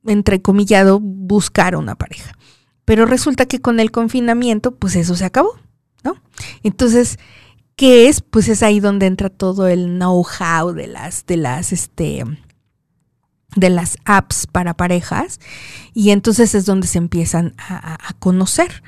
[0.05, 2.37] entrecomillado buscar una pareja.
[2.85, 5.55] Pero resulta que con el confinamiento, pues eso se acabó.
[6.03, 6.15] ¿no?
[6.63, 7.19] Entonces,
[7.75, 8.21] ¿qué es?
[8.21, 12.23] Pues es ahí donde entra todo el know-how de las, de las, este,
[13.55, 15.39] de las apps para parejas
[15.93, 18.83] y entonces es donde se empiezan a, conocer.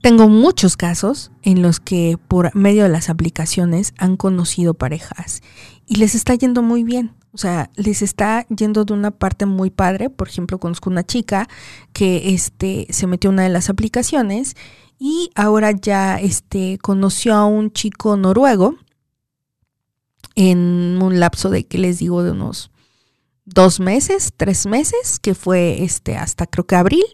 [0.00, 5.42] Tengo muchos casos en los que por medio de las aplicaciones han conocido parejas
[5.86, 7.12] y les está yendo muy bien.
[7.32, 10.08] O sea, les está yendo de una parte muy padre.
[10.08, 11.48] Por ejemplo, conozco una chica
[11.92, 14.56] que este, se metió a una de las aplicaciones
[14.98, 18.76] y ahora ya este, conoció a un chico noruego
[20.34, 22.70] en un lapso de, que les digo, de unos
[23.48, 27.04] dos meses, tres meses, que fue este, hasta creo que abril,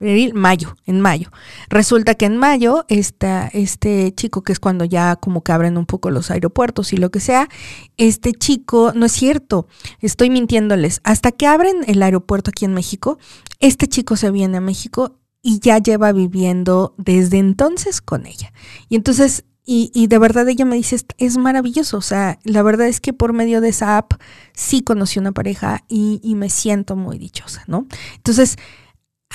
[0.00, 1.30] abril, mayo, en mayo.
[1.68, 5.86] Resulta que en mayo esta, este chico, que es cuando ya como que abren un
[5.86, 7.48] poco los aeropuertos y lo que sea,
[7.96, 9.66] este chico, no es cierto,
[10.00, 13.18] estoy mintiéndoles, hasta que abren el aeropuerto aquí en México,
[13.60, 18.52] este chico se viene a México y ya lleva viviendo desde entonces con ella.
[18.88, 22.88] Y entonces, y, y, de verdad ella me dice, es maravilloso, o sea, la verdad
[22.88, 24.14] es que por medio de esa app
[24.54, 27.86] sí conocí una pareja y, y me siento muy dichosa, ¿no?
[28.16, 28.56] Entonces,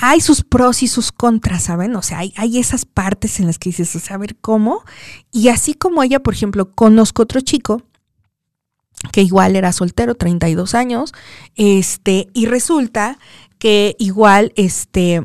[0.00, 1.96] hay sus pros y sus contras, ¿saben?
[1.96, 4.84] O sea, hay, hay, esas partes en las que dices, a ver cómo.
[5.32, 7.82] Y así como ella, por ejemplo, conozco otro chico
[9.12, 11.12] que igual era soltero, 32 años,
[11.54, 13.18] este, y resulta
[13.58, 15.22] que igual, este,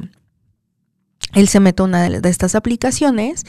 [1.34, 3.46] él se mete a una de, estas aplicaciones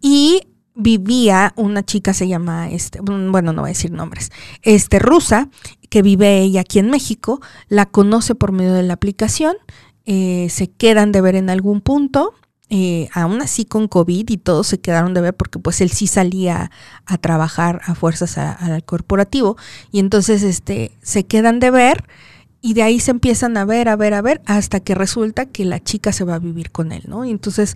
[0.00, 0.42] y
[0.78, 4.30] vivía una chica, se llama, este, bueno, no voy a decir nombres,
[4.62, 5.48] este, rusa,
[5.90, 9.56] que vive ella aquí en México, la conoce por medio de la aplicación,
[10.06, 12.32] eh, se quedan de ver en algún punto,
[12.70, 16.06] eh, aún así con COVID y todos se quedaron de ver porque pues él sí
[16.06, 16.70] salía
[17.06, 19.56] a trabajar a fuerzas al corporativo
[19.90, 22.04] y entonces este, se quedan de ver
[22.60, 25.64] y de ahí se empiezan a ver, a ver, a ver, hasta que resulta que
[25.64, 27.24] la chica se va a vivir con él, ¿no?
[27.24, 27.74] Y entonces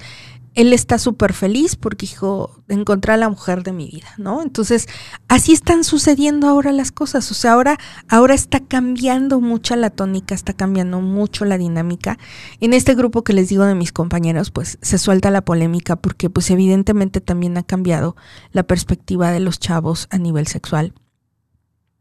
[0.55, 4.43] él está súper feliz porque dijo, encontré a la mujer de mi vida, ¿no?
[4.43, 4.87] Entonces,
[5.29, 10.35] así están sucediendo ahora las cosas, o sea, ahora, ahora está cambiando mucho la tónica,
[10.35, 12.19] está cambiando mucho la dinámica.
[12.61, 16.29] En este grupo que les digo de mis compañeros, pues se suelta la polémica porque
[16.29, 18.15] pues evidentemente también ha cambiado
[18.51, 20.93] la perspectiva de los chavos a nivel sexual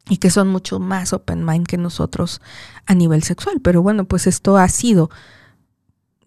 [0.10, 2.42] y que son mucho más open mind que nosotros
[2.86, 3.62] a nivel sexual.
[3.62, 5.10] Pero bueno, pues esto ha sido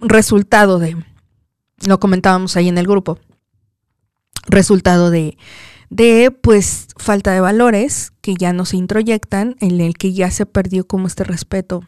[0.01, 0.97] resultado de,
[1.87, 3.19] lo comentábamos ahí en el grupo,
[4.47, 5.37] resultado de,
[5.91, 10.47] de pues falta de valores que ya no se introyectan, en el que ya se
[10.47, 11.83] perdió como este respeto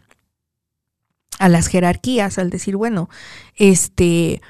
[1.39, 3.09] a las jerarquías, al decir, bueno,
[3.57, 4.41] este,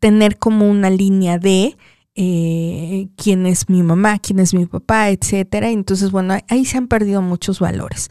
[0.00, 1.76] tener como una línea de
[2.14, 5.70] eh, quién es mi mamá, quién es mi papá, etcétera.
[5.70, 8.10] Entonces, bueno, ahí se han perdido muchos valores.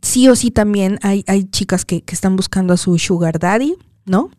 [0.00, 3.74] Sí o sí también hay, hay chicas que, que están buscando a su sugar daddy,
[4.04, 4.30] ¿no?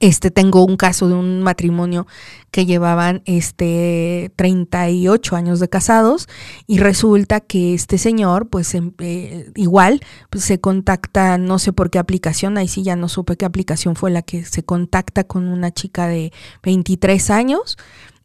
[0.00, 2.06] Este, tengo un caso de un matrimonio
[2.50, 6.28] que llevaban este 38 años de casados
[6.66, 11.90] y resulta que este señor, pues em, eh, igual, pues, se contacta, no sé por
[11.90, 15.48] qué aplicación, ahí sí ya no supe qué aplicación fue la que se contacta con
[15.48, 17.76] una chica de 23 años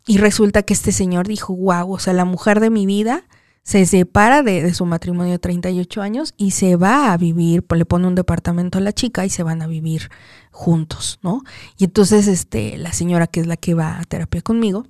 [0.08, 3.24] y resulta que este señor dijo, wow, o sea, la mujer de mi vida
[3.70, 8.08] se separa de, su matrimonio de 38 años y se va a vivir, le pone
[8.08, 10.10] un departamento a la chica y se van a vivir
[10.50, 11.44] juntos, ¿no?
[11.78, 14.88] Y entonces, este, la señora que es la que va a terapia conmigo,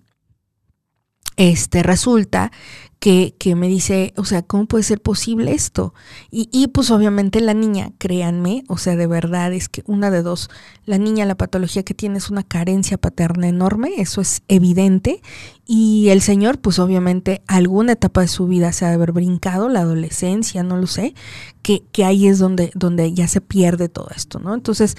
[1.39, 2.51] este, resulta
[2.99, 5.93] que, que, me dice, o sea, ¿cómo puede ser posible esto?
[6.29, 10.21] Y, y, pues obviamente la niña, créanme, o sea, de verdad es que una de
[10.21, 10.49] dos,
[10.83, 15.21] la niña, la patología que tiene es una carencia paterna enorme, eso es evidente,
[15.65, 19.69] y el señor, pues obviamente alguna etapa de su vida se ha de haber brincado,
[19.69, 21.13] la adolescencia, no lo sé,
[21.61, 24.53] que, que ahí es donde, donde ya se pierde todo esto, ¿no?
[24.53, 24.97] Entonces,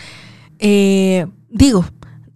[0.58, 1.84] eh, digo,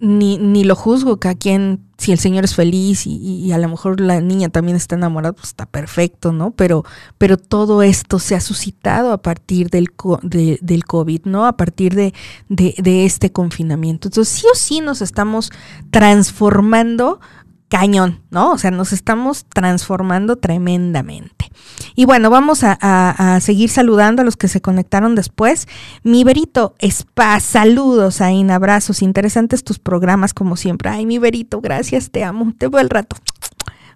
[0.05, 3.69] ni, ni lo juzgo, que a quien, si el señor es feliz y, a lo
[3.69, 6.51] mejor la niña también está enamorada, pues está perfecto, ¿no?
[6.51, 6.85] Pero,
[7.17, 9.89] pero todo esto se ha suscitado a partir del,
[10.23, 11.47] del COVID, ¿no?
[11.47, 12.13] A partir de,
[12.49, 14.09] de, de este confinamiento.
[14.09, 15.51] Entonces, sí o sí nos estamos
[15.91, 17.21] transformando
[17.69, 18.53] cañón, ¿no?
[18.53, 21.51] O sea, nos estamos transformando tremendamente.
[21.95, 25.67] Y bueno, vamos a, seguir saludando a los que se conectaron después.
[26.03, 30.91] Mi Berito Spa, saludos, Ain, abrazos, interesantes tus programas como siempre.
[30.91, 33.17] Ay, mi Berito, gracias, te amo, te veo el rato.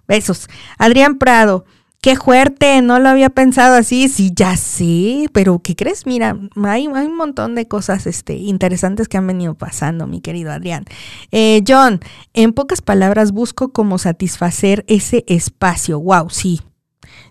[0.07, 0.49] Besos.
[0.77, 1.65] Adrián Prado,
[2.01, 6.05] Qué fuerte, no lo había pensado así, sí, ya sé, pero ¿qué crees?
[6.05, 10.85] Mira, hay, un montón de cosas este, interesantes que han venido pasando, mi querido Adrián.
[11.31, 11.99] Eh, John,
[12.33, 15.99] en pocas palabras, busco cómo satisfacer ese espacio.
[15.99, 16.61] Wow, sí,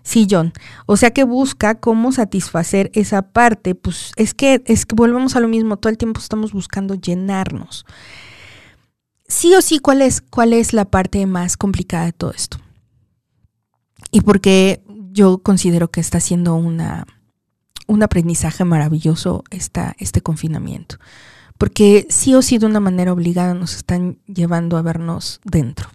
[0.03, 0.53] Sí, John.
[0.85, 5.39] O sea que busca cómo satisfacer esa parte, pues es que es que volvemos a
[5.39, 7.85] lo mismo, todo el tiempo estamos buscando llenarnos.
[9.27, 12.57] Sí o sí, ¿cuál es cuál es la parte más complicada de todo esto?
[14.11, 17.05] Y porque yo considero que está siendo una,
[17.87, 20.97] un aprendizaje maravilloso esta, este confinamiento.
[21.57, 25.89] Porque sí o sí de una manera obligada nos están llevando a vernos dentro.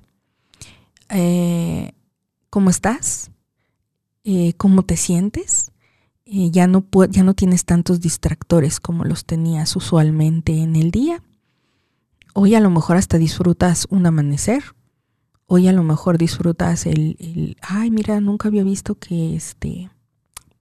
[1.08, 1.92] Eh,
[2.50, 3.30] ¿Cómo estás?
[4.24, 5.72] Eh, ¿Cómo te sientes?
[6.26, 11.22] Eh, ya, no ya no tienes tantos distractores como los tenías usualmente en el día.
[12.34, 14.74] Hoy a lo mejor hasta disfrutas un amanecer,
[15.46, 19.90] Hoy a lo mejor disfrutas el, ay, mira, nunca había visto que este,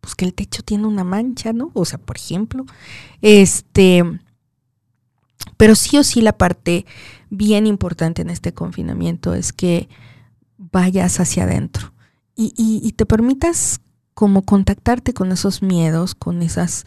[0.01, 1.71] pues que el techo tiene una mancha, ¿no?
[1.73, 2.65] O sea, por ejemplo,
[3.21, 4.03] este,
[5.57, 6.85] pero sí o sí la parte
[7.29, 9.87] bien importante en este confinamiento es que
[10.57, 11.93] vayas hacia adentro
[12.35, 13.79] y, y, y te permitas
[14.13, 16.85] como contactarte con esos miedos, con esas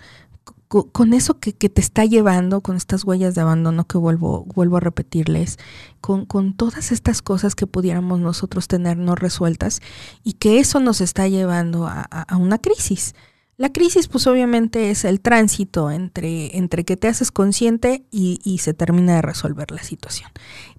[0.68, 4.80] con eso que, te está llevando, con estas huellas de abandono que vuelvo, vuelvo a
[4.80, 5.58] repetirles,
[6.00, 9.80] con, con, todas estas cosas que pudiéramos nosotros tener no resueltas
[10.24, 13.14] y que eso nos está llevando a, una crisis.
[13.58, 18.74] La crisis pues obviamente es el tránsito entre, entre que te haces consciente y, se
[18.74, 20.30] termina de resolver la situación.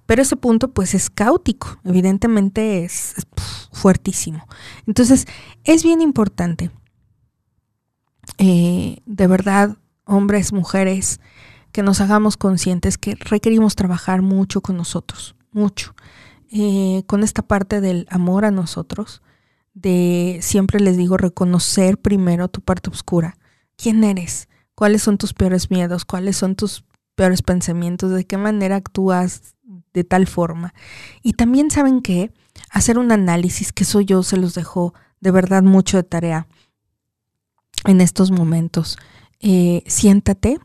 [0.06, 3.14] Pero ese punto pues es caótico, evidentemente es,
[3.72, 4.46] fuertísimo.
[4.86, 5.26] Entonces
[5.64, 6.70] es bien importante
[8.36, 11.20] eh, de verdad, hombres, mujeres,
[11.72, 15.94] que nos hagamos conscientes que requerimos trabajar mucho con nosotros, mucho,
[16.50, 19.22] eh, con esta parte del amor a nosotros,
[19.74, 23.36] de siempre les digo reconocer primero tu parte oscura,
[23.76, 28.76] quién eres, cuáles son tus peores miedos, cuáles son tus peores pensamientos, de qué manera
[28.76, 29.54] actúas
[29.92, 30.74] de tal forma.
[31.22, 32.32] Y también saben que
[32.70, 36.46] hacer un análisis, que eso yo se los dejo de verdad mucho de tarea
[37.84, 38.98] en estos momentos.
[39.40, 40.58] Eh, siéntate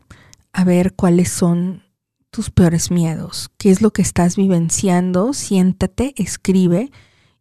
[0.52, 1.82] a ver cuáles son
[2.30, 6.90] tus peores miedos, qué es lo que estás vivenciando, siéntate, escribe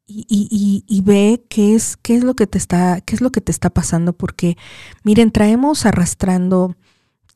[0.05, 3.51] y, ve qué es, qué es lo que te está, qué es lo que te
[3.51, 4.57] está pasando, porque
[5.03, 6.75] miren, traemos arrastrando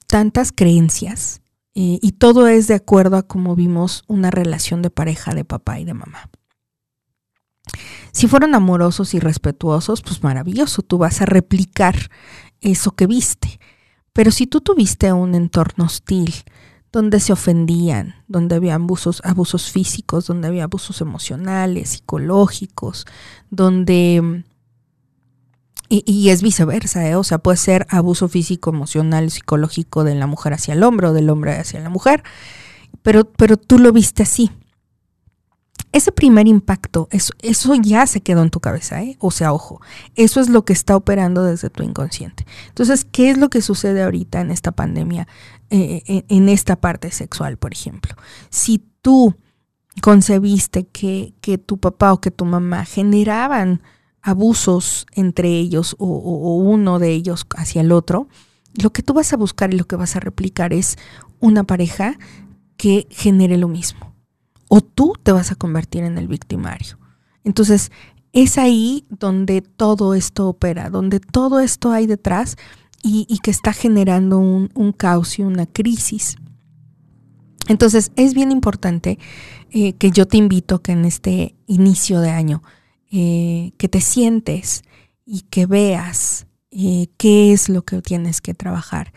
[0.06, 1.42] tantas creencias
[1.74, 5.80] eh, y todo es de acuerdo a cómo vimos una relación de pareja de papá
[5.80, 6.30] y de mamá.
[8.18, 12.10] Si fueron amorosos y respetuosos, pues maravilloso, tú vas a replicar
[12.62, 13.60] eso que viste.
[14.12, 16.34] Pero si tú tuviste un entorno hostil,
[16.92, 23.06] donde se ofendían, donde había abusos, abusos físicos, donde había abusos emocionales, psicológicos,
[23.52, 24.44] donde...
[25.88, 27.16] Y, es viceversa, ¿eh?
[27.16, 31.14] o sea, puede ser abuso físico, emocional, psicológico de la mujer hacia el hombre o
[31.14, 32.24] del hombre hacia la mujer
[33.08, 34.52] pero, pero tú lo viste así.
[35.98, 37.34] Ese primer impacto, eso,
[37.82, 39.18] ya se quedó en tu cabeza, ¿eh?
[39.20, 39.82] O sea, ojo,
[40.14, 42.46] eso es lo que está operando desde tu inconsciente.
[42.68, 45.28] Entonces, ¿qué es lo que sucede ahorita en esta pandemia,
[45.72, 48.16] eh, en, en esta parte sexual, por ejemplo?
[48.52, 49.36] Si tú
[50.04, 53.82] concebiste que, que tu papá o que tu mamá generaban
[54.22, 58.28] abusos entre ellos o, uno de ellos hacia el otro,
[58.76, 60.96] lo que tú vas a buscar y lo que vas a replicar es
[61.40, 62.20] una pareja
[62.78, 64.07] que genere lo mismo.
[64.68, 66.98] O tú te vas a convertir en el victimario.
[67.44, 67.92] Entonces,
[68.34, 72.58] es ahí donde todo esto opera, donde todo esto hay detrás
[73.04, 76.36] y, que está generando un, caos y una crisis.
[77.68, 79.18] Entonces, es bien importante
[79.72, 82.62] eh, que yo te invito que en este inicio de año,
[83.12, 84.84] eh, que te sientes
[85.26, 89.14] y que veas eh, qué es lo que tienes que trabajar.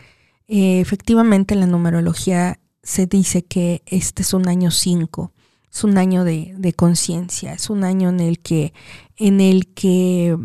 [0.47, 5.31] efectivamente, en la numerología se dice que este es un año 5,
[5.71, 8.73] es un año de, conciencia, es un año en el que,
[9.15, 10.37] en el que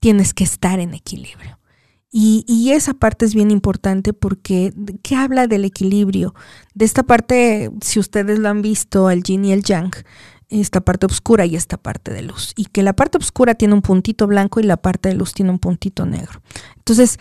[0.00, 1.58] tienes que estar en equilibrio.
[2.12, 6.34] Y, esa parte es bien importante porque ¿qué habla del equilibrio?
[6.74, 9.92] De esta parte, si ustedes lo han visto, el yin y el yang,
[10.48, 12.52] esta parte oscura y esta parte de luz.
[12.56, 15.52] Y que la parte oscura tiene un puntito blanco y la parte de luz tiene
[15.52, 16.42] un puntito negro.
[16.76, 17.20] Entonces,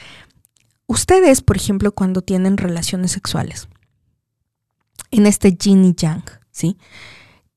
[0.88, 3.70] ustedes, por ejemplo, cuando tienen relaciones sexuales,
[5.12, 6.78] en este yin y yang, ¿sí?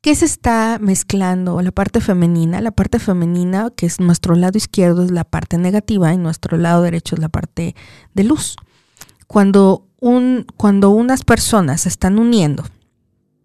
[0.03, 1.63] ¿Qué se está mezclando?
[1.63, 6.13] La parte femenina, la parte femenina, que es nuestro lado izquierdo, es la parte negativa
[6.13, 7.77] y nuestro lado derecho es la parte
[8.13, 8.57] de luz.
[9.29, 12.65] Cuando, un, cuando unas personas están uniendo,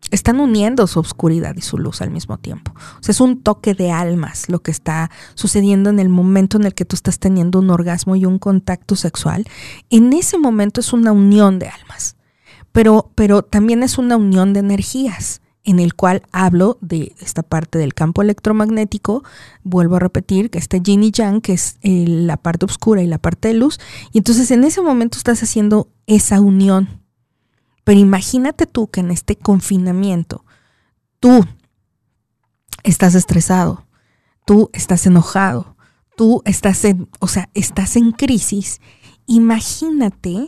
[0.10, 2.74] están uniendo su oscuridad y su luz al mismo tiempo.
[2.76, 6.64] O sea, es un toque de almas lo que está sucediendo en el momento en
[6.64, 9.46] el que tú estás teniendo un orgasmo y un contacto sexual.
[9.92, 12.16] En ese momento es una unión de almas,
[12.72, 17.78] pero, pero también es una unión de energías en el cual hablo de esta parte
[17.78, 19.26] del campo electromagnético,
[19.64, 23.08] vuelvo a repetir que está yin y yang, que es eh, la parte oscura y
[23.08, 23.78] la parte de luz,
[24.14, 27.04] y entonces en ese momento estás haciendo esa unión.
[27.84, 30.46] Pero imagínate tú que en este confinamiento
[31.20, 31.46] tú
[32.84, 33.86] estás estresado,
[34.46, 35.76] tú estás enojado,
[36.16, 38.80] tú estás en, o sea, estás en crisis.
[39.26, 40.48] Imagínate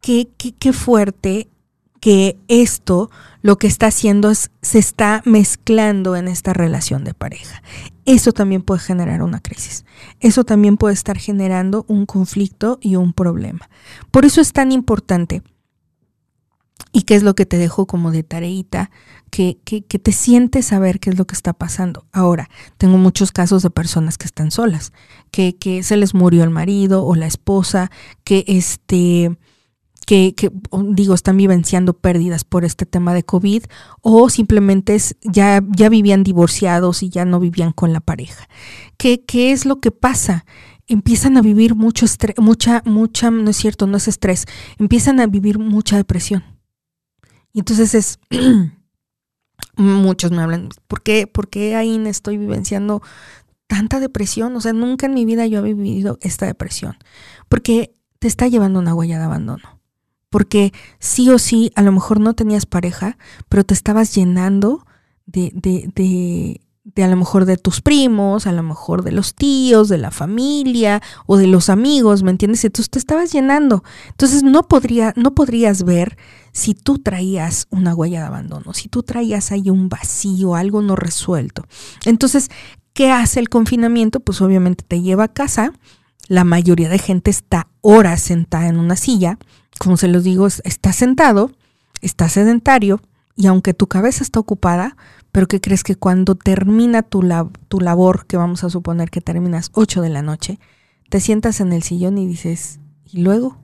[0.00, 1.48] qué, qué, qué fuerte
[2.02, 7.62] que esto lo que está haciendo es, se está mezclando en esta relación de pareja.
[8.04, 9.84] Eso también puede generar una crisis.
[10.18, 13.70] Eso también puede estar generando un conflicto y un problema.
[14.10, 15.44] Por eso es tan importante.
[16.90, 18.90] ¿Y qué es lo que te dejo como de tareita?
[19.30, 22.04] Que, que, te sientes saber qué es lo que está pasando.
[22.10, 24.92] Ahora, tengo muchos casos de personas que están solas,
[25.30, 27.92] que, que se les murió el marido o la esposa,
[28.24, 29.38] que este
[30.06, 30.34] que,
[30.88, 33.64] digo, están vivenciando pérdidas por este tema de COVID
[34.00, 38.48] o simplemente ya, ya vivían divorciados y ya no vivían con la pareja.
[38.96, 40.44] ¿Qué, qué es lo que pasa?
[40.86, 44.46] Empiezan a vivir mucho estrés, mucha, mucha, no es cierto, no es estrés,
[44.78, 46.44] empiezan a vivir mucha depresión.
[47.52, 48.18] Y entonces es,
[49.76, 53.02] muchos me hablan, ¿por qué, ¿por qué ahí estoy vivenciando
[53.68, 54.56] tanta depresión?
[54.56, 56.96] O sea, nunca en mi vida yo he vivido esta depresión,
[57.48, 59.81] porque te está llevando una huella de abandono
[60.32, 63.18] porque sí o sí, a lo mejor no tenías pareja,
[63.50, 64.86] pero te estabas llenando
[65.26, 69.34] de, de, de, de, a lo mejor de tus primos, a lo mejor de los
[69.34, 72.64] tíos, de la familia o de los amigos, ¿me entiendes?
[72.64, 73.84] Entonces te estabas llenando.
[74.08, 76.16] Entonces no, podría, no podrías ver
[76.52, 80.96] si tú traías una huella de abandono, si tú traías ahí un vacío, algo no
[80.96, 81.66] resuelto.
[82.06, 82.50] Entonces,
[82.94, 84.20] ¿qué hace el confinamiento?
[84.20, 85.74] Pues obviamente te lleva a casa.
[86.26, 89.38] La mayoría de gente está horas sentada en una silla
[89.78, 91.50] como se los digo, estás sentado,
[92.00, 93.00] estás sedentario
[93.36, 94.96] y aunque tu cabeza está ocupada,
[95.32, 97.22] pero que crees que cuando termina tu,
[97.68, 100.58] tu labor, que vamos a suponer que terminas 8 de la noche,
[101.08, 103.58] te sientas en el sillón y dices, ¿y luego?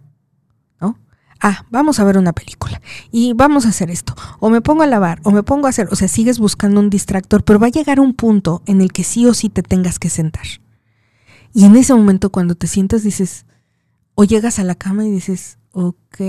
[0.81, 0.99] ¿No?
[1.41, 2.81] Ah, vamos a ver una película
[3.13, 5.89] y vamos a hacer esto, o me pongo a lavar, o me pongo a hacer,
[5.91, 9.05] o sea, sigues buscando un distractor, pero va a llegar un punto en el que
[9.05, 10.47] sí o sí te tengas que sentar.
[11.53, 13.47] Y en ese momento cuando te sientas dices,
[14.21, 16.21] o llegas a la cama y dices, ok,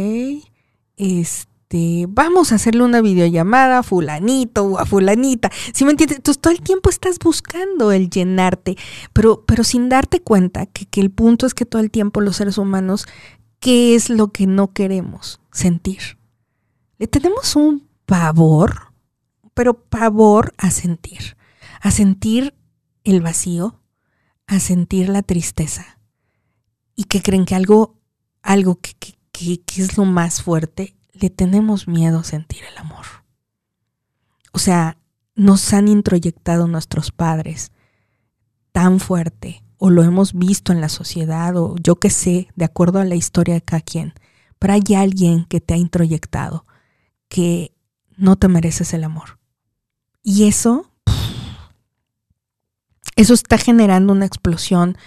[0.95, 5.49] este, vamos a hacerle una videollamada a fulanito o a fulanita.
[5.73, 6.17] Si me entiendes?
[6.17, 8.77] Entonces todo el tiempo estás buscando el llenarte,
[9.11, 12.35] pero, pero sin darte cuenta que, que el punto es que todo el tiempo los
[12.35, 13.07] seres humanos,
[13.59, 16.19] ¿qué es lo que no queremos sentir?
[16.99, 18.93] Le tenemos un pavor,
[19.55, 21.37] pero pavor a sentir,
[21.81, 22.53] a sentir
[23.03, 23.81] el vacío,
[24.45, 25.98] a sentir la tristeza.
[26.99, 27.95] Y que creen que algo,
[28.41, 28.91] algo que,
[29.31, 33.05] que, que, es lo más fuerte, le tenemos miedo a sentir el amor.
[34.51, 34.97] O sea,
[35.33, 37.71] nos han introyectado nuestros padres
[38.73, 42.99] tan fuerte, o lo hemos visto en la sociedad, o yo qué sé, de acuerdo
[42.99, 44.13] a la historia de cada quien,
[44.59, 46.65] pero hay alguien que te ha introyectado
[47.29, 47.73] que
[48.17, 49.39] no te mereces el amor.
[50.21, 50.91] Y eso,
[53.15, 54.97] eso está generando una explosión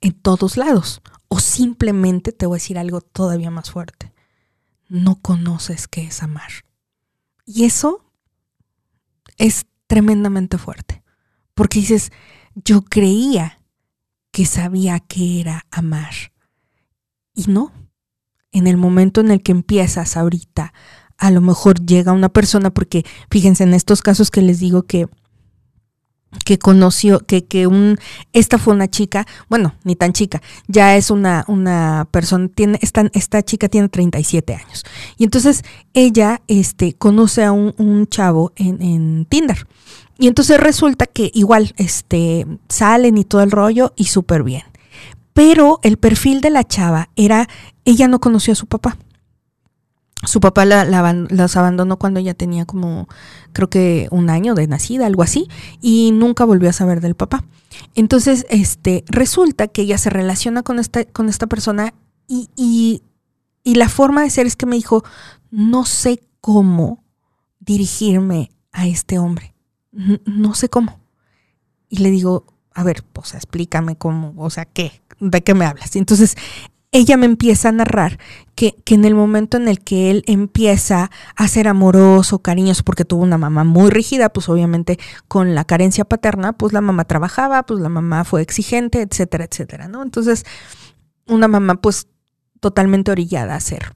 [0.00, 1.02] en todos lados.
[1.32, 4.12] O simplemente te voy a decir algo todavía más fuerte.
[4.88, 6.50] No conoces qué es amar.
[7.46, 8.04] Y eso
[9.38, 11.04] es tremendamente fuerte.
[11.54, 12.10] Porque dices,
[12.56, 13.60] yo creía
[14.32, 16.32] que sabía qué era amar.
[17.32, 17.72] Y no.
[18.50, 20.74] En el momento en el que empiezas ahorita,
[21.16, 25.06] a lo mejor llega una persona, porque fíjense en estos casos que les digo que
[26.44, 27.98] que conoció, que, que un,
[28.32, 33.10] esta fue una chica, bueno, ni tan chica, ya es una, una persona, tiene, esta,
[33.14, 34.84] esta chica tiene 37 años.
[35.16, 39.66] Y entonces ella, este, conoce a un, un chavo en, en Tinder.
[40.18, 44.62] Y entonces resulta que igual, este, salen y todo el rollo y súper bien.
[45.32, 47.48] Pero el perfil de la chava era,
[47.84, 48.98] ella no conoció a su papá.
[50.24, 53.08] Su papá la, las abandonó cuando ella tenía como,
[53.52, 55.48] creo que un año de nacida, algo así,
[55.80, 57.44] y nunca volvió a saber del papá.
[57.94, 61.94] Entonces, este, resulta que ella se relaciona con esta, con esta persona
[62.28, 63.02] y, y,
[63.64, 65.04] y la forma de ser es que me dijo,
[65.50, 67.02] no sé cómo
[67.60, 69.54] dirigirme a este hombre
[69.92, 71.00] no sé cómo.
[71.88, 75.02] Y le digo, a ver, pues explícame cómo, o sea, ¿qué?
[75.18, 75.96] ¿De qué me hablas?
[75.96, 76.36] entonces
[76.92, 78.18] ella me empieza a narrar
[78.54, 83.04] que, que, en el momento en el que él empieza a ser amoroso, cariñoso, porque
[83.04, 87.62] tuvo una mamá muy rígida, pues obviamente con la carencia paterna, pues la mamá trabajaba,
[87.64, 90.02] pues la mamá fue exigente, etcétera, etcétera, ¿no?
[90.02, 90.44] Entonces,
[91.26, 92.08] una mamá pues
[92.58, 93.94] totalmente orillada a ser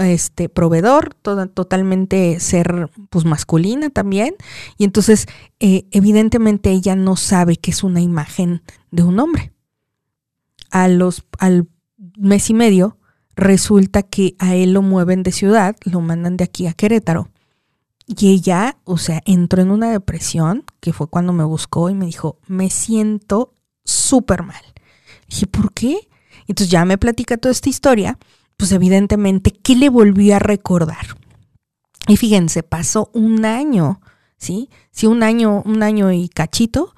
[0.00, 4.34] este proveedor, totalmente ser pues masculina también.
[4.78, 5.26] Y entonces,
[5.60, 9.52] eh, evidentemente, ella no sabe que es una imagen de un hombre.
[10.70, 11.68] A los, al
[12.16, 12.98] mes y medio,
[13.34, 17.28] resulta que a él lo mueven de ciudad, lo mandan de aquí a Querétaro.
[18.06, 22.06] Y ella, o sea, entró en una depresión, que fue cuando me buscó y me
[22.06, 23.52] dijo, me siento
[23.84, 24.62] súper mal.
[25.28, 26.08] dije, ¿por qué?
[26.46, 28.18] Entonces ya me platica toda esta historia
[28.56, 31.16] pues evidentemente, ¿qué le volvió a recordar?
[32.08, 34.00] Y fíjense, pasó un año,
[34.38, 34.70] ¿sí?
[34.90, 36.94] Sí, un año, un año y cachito,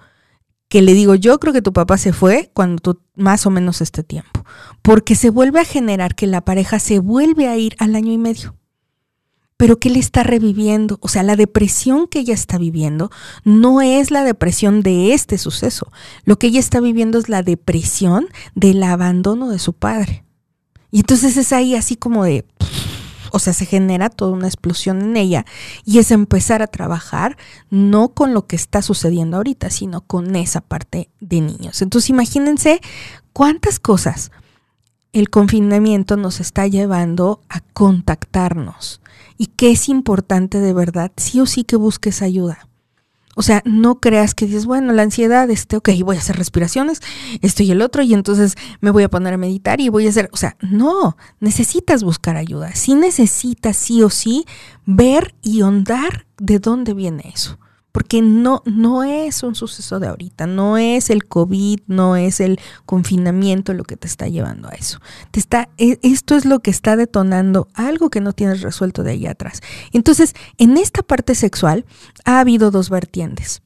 [0.68, 3.80] que le digo, yo creo que tu papá se fue cuando tú, más o menos
[3.80, 4.44] este tiempo,
[4.82, 8.18] porque se vuelve a generar que la pareja se vuelve a ir al año y
[8.18, 8.54] medio.
[9.56, 10.98] Pero ¿qué le está reviviendo?
[11.00, 13.10] O sea, la depresión que ella está viviendo
[13.42, 15.90] no es la depresión de este suceso.
[16.24, 20.24] Lo que ella está viviendo es la depresión del abandono de su padre.
[20.92, 22.46] Y entonces es ahí así como de,
[23.32, 25.46] o sea, se genera toda una explosión en ella
[25.84, 27.36] y es empezar a trabajar
[27.70, 31.82] no con lo que está sucediendo ahorita, sino con esa parte de niños.
[31.82, 32.80] Entonces imagínense
[33.32, 34.30] cuántas cosas
[35.12, 39.00] el confinamiento nos está llevando a contactarnos
[39.36, 42.67] y que es importante de verdad, sí o sí que busques ayuda.
[43.38, 47.00] O sea, no creas que dices, bueno, la ansiedad, este, ok, voy a hacer respiraciones,
[47.40, 50.10] esto y el otro, y entonces me voy a poner a meditar y voy a
[50.10, 52.74] hacer, o sea, no, necesitas buscar ayuda.
[52.74, 54.44] Sí necesitas, sí o sí,
[54.86, 57.60] ver y hondar de dónde viene eso
[57.92, 62.60] porque no, no es un suceso de ahorita, no es el COVID, no es el
[62.86, 65.00] confinamiento lo que te está llevando a eso.
[65.30, 69.12] Te está, e, esto es lo que está detonando algo que no tienes resuelto de
[69.12, 69.60] ahí atrás.
[69.92, 71.86] Entonces, en esta parte sexual
[72.24, 73.62] ha habido dos vertientes.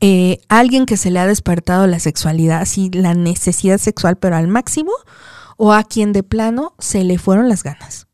[0.00, 4.48] Eh, alguien que se le ha despertado la sexualidad, así la necesidad sexual, pero al
[4.48, 4.92] máximo,
[5.56, 8.08] o a quien de plano se le fueron las ganas.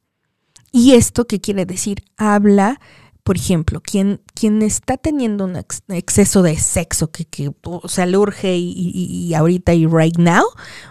[0.71, 2.05] ¿Y esto qué quiere decir?
[2.17, 2.81] Habla
[3.29, 8.17] por ejemplo, quien, quien está teniendo un exceso de sexo que, que o sea, le
[8.17, 10.47] urge y, ahorita y right now,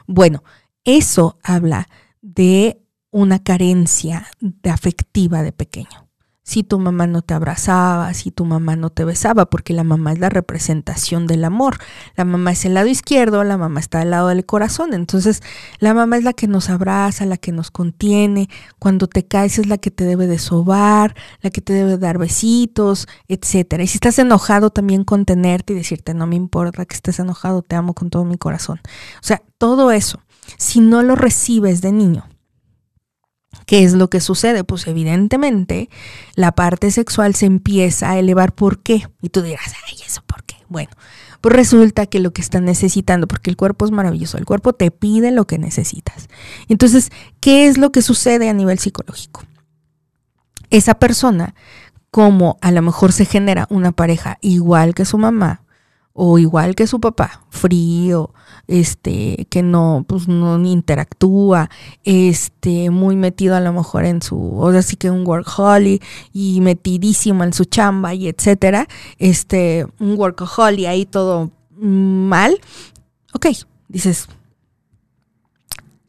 [0.05, 0.43] bueno,
[0.83, 1.89] eso habla
[2.21, 2.79] de
[3.09, 4.27] una carencia
[4.65, 6.06] afectiva de pequeño
[6.47, 10.13] si tu mamá no te abrazaba, si tu mamá no te besaba, porque la mamá
[10.13, 11.77] es la representación del amor.
[12.15, 14.93] La mamá es el lado izquierdo, la mamá está al lado del corazón.
[14.93, 15.43] Entonces,
[15.79, 18.47] la mamá es la que nos abraza, la que nos contiene.
[18.79, 22.17] Cuando te caes es la que te debe de sobar, la que te debe dar
[22.17, 23.83] besitos, etcétera.
[23.83, 27.75] Y si estás enojado, también contenerte y decirte, no me importa que estés enojado, te
[27.75, 28.79] amo con todo mi corazón.
[29.21, 30.21] O sea, todo eso,
[30.57, 32.23] si no lo recibes de niño,
[33.65, 34.63] ¿Qué es lo que sucede?
[34.63, 35.89] Pues evidentemente
[36.35, 38.53] la parte sexual se empieza a elevar.
[38.53, 39.07] ¿Por qué?
[39.21, 40.55] Y tú dirás, ay, ¿eso por qué?
[40.69, 40.91] Bueno,
[41.41, 44.91] pues resulta que lo que están necesitando, porque el cuerpo es maravilloso, el cuerpo te
[44.91, 46.29] pide lo que necesitas.
[46.67, 49.43] Entonces, ¿qué es lo que sucede a nivel psicológico?
[50.69, 51.55] Esa persona
[52.11, 55.61] cómo a lo mejor se genera una pareja igual que su mamá
[56.19, 58.31] o igual que su papá, frío,
[58.67, 61.69] este, que no, pues no interactúa,
[62.03, 66.03] este, muy metido a lo mejor en su, o sea, sí que un workaholic
[66.33, 68.87] y metidísimo en su chamba y etcétera,
[69.19, 72.59] este, un workaholic ahí todo mal,
[73.35, 73.49] ok,
[73.87, 74.27] dices,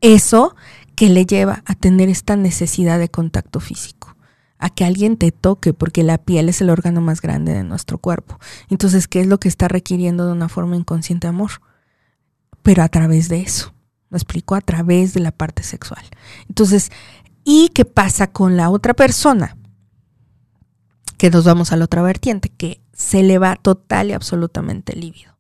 [0.01, 0.57] eso
[0.97, 3.98] que le lleva a tener esta necesidad de contacto físico
[4.59, 7.99] a que alguien te toque, porque la piel es el órgano más grande de nuestro
[7.99, 8.39] cuerpo.
[8.69, 11.51] Entonces, ¿qué es lo que está requiriendo de una forma inconsciente amor?
[12.63, 13.73] Pero a través de eso.
[14.11, 16.05] Lo explico a través de la parte sexual.
[16.49, 16.91] Entonces,
[17.45, 19.57] ¿y qué pasa con la otra persona?
[21.19, 25.39] Que nos vamos a la otra vertiente, que se le va total y absolutamente lívido.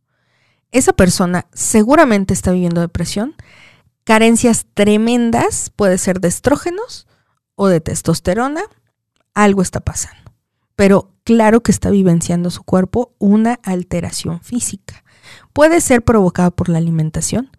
[0.70, 3.34] Esa persona seguramente está viviendo depresión,
[4.04, 7.06] carencias tremendas, puede ser de estrógenos
[7.54, 8.62] o de testosterona,
[9.45, 10.32] algo está pasando.
[10.74, 15.05] Pero claro que está vivenciando su cuerpo una alteración física.
[15.53, 17.51] Puede ser provocado por la alimentación,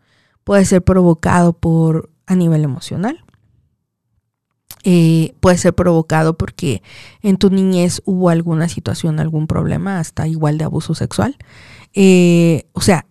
[0.43, 3.23] puede ser provocado por a nivel emocional,
[4.83, 6.81] eh, puede ser provocado porque
[7.21, 11.37] en tu niñez hubo alguna situación, algún problema, hasta igual de abuso sexual.
[11.93, 13.05] Eh, o sea,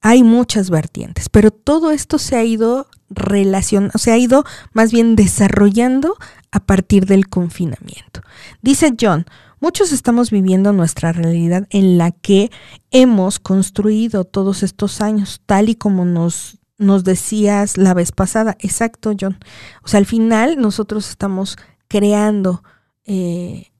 [0.00, 5.16] hay muchas vertientes, pero todo esto se ha ido relacionando, se ha ido más bien
[5.16, 6.16] desarrollando
[6.54, 8.20] a partir del confinamiento.
[8.62, 9.26] Dice John,
[9.58, 12.52] muchos estamos viviendo nuestra realidad en la que
[12.92, 18.56] hemos construido todos estos años, tal y como nos, nos decías la vez pasada.
[18.60, 19.36] Exacto, John.
[19.82, 21.56] O sea, al final nosotros estamos
[21.88, 22.62] creando,
[23.04, 23.72] eh,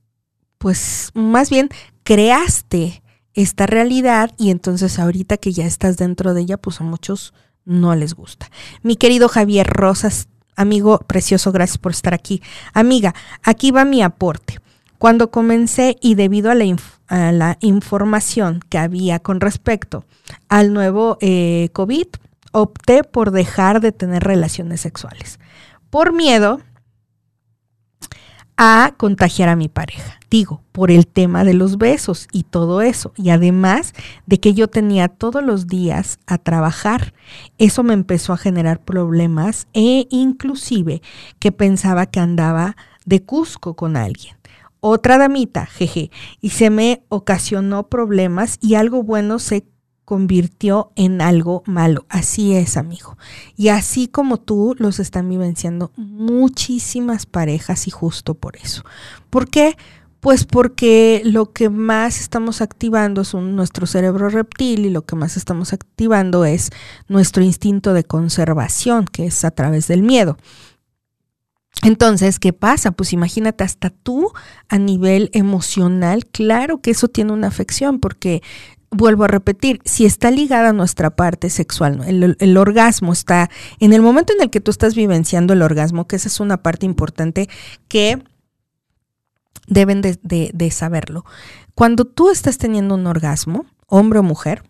[0.59, 1.69] pues más bien
[2.03, 3.05] creaste
[3.35, 7.95] esta realidad y entonces ahorita que ya estás dentro de ella, pues a muchos no
[7.95, 8.51] les gusta.
[8.83, 12.43] Mi querido Javier Rosas, Amigo precioso, gracias por estar aquí.
[12.73, 14.59] Amiga, aquí va mi aporte.
[14.99, 20.05] Cuando comencé y debido a la, información que había con respecto
[20.49, 22.07] al nuevo eh, COVID,
[22.53, 25.41] opté por dejar de tener relaciones sexuales.
[25.91, 26.61] Por miedo
[28.57, 30.19] a contagiar a mi pareja.
[30.31, 33.13] Digo, por el tema de los besos y todo eso.
[33.17, 33.93] Y además
[34.27, 37.15] de que yo tenía todos los días a trabajar.
[37.59, 41.03] Eso me empezó a generar problemas e inclusive
[41.39, 44.37] que pensaba que andaba de Cusco con alguien.
[44.81, 46.11] Otra damita, jeje,
[46.43, 49.65] y se me ocasionó problemas y algo bueno se
[50.05, 52.07] convirtió en algo malo.
[52.09, 53.17] Así es, amigo.
[53.57, 58.85] Y así como tú, los están vivenciando muchísimas parejas y justo por eso.
[59.31, 59.77] ¿Por qué?
[60.21, 65.37] Pues porque lo que más estamos activando es nuestro cerebro reptil y lo que más
[65.37, 66.71] estamos activando es
[67.09, 70.39] nuestro instinto de conservación, que es a través del miedo.
[71.83, 72.93] Entonces, ¿qué pasa?
[72.93, 74.33] Pues imagínate, hasta tú
[74.69, 78.43] a nivel emocional, claro que eso tiene una afección, porque
[78.95, 84.03] vuelvo a repetir, si está ligada a nuestra parte sexual, el, orgasmo está, en el
[84.03, 87.49] momento en el que tú estás vivenciando el orgasmo, que esa es una parte importante
[87.89, 88.23] que
[89.67, 91.25] deben de, saberlo.
[91.75, 94.63] Cuando tú estás teniendo un orgasmo, hombre o mujer,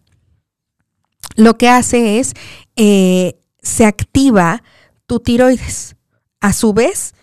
[1.37, 2.33] lo que hace es,
[2.77, 4.63] eh, se activa
[5.07, 5.97] tu tiroides.
[6.41, 7.15] A su vez,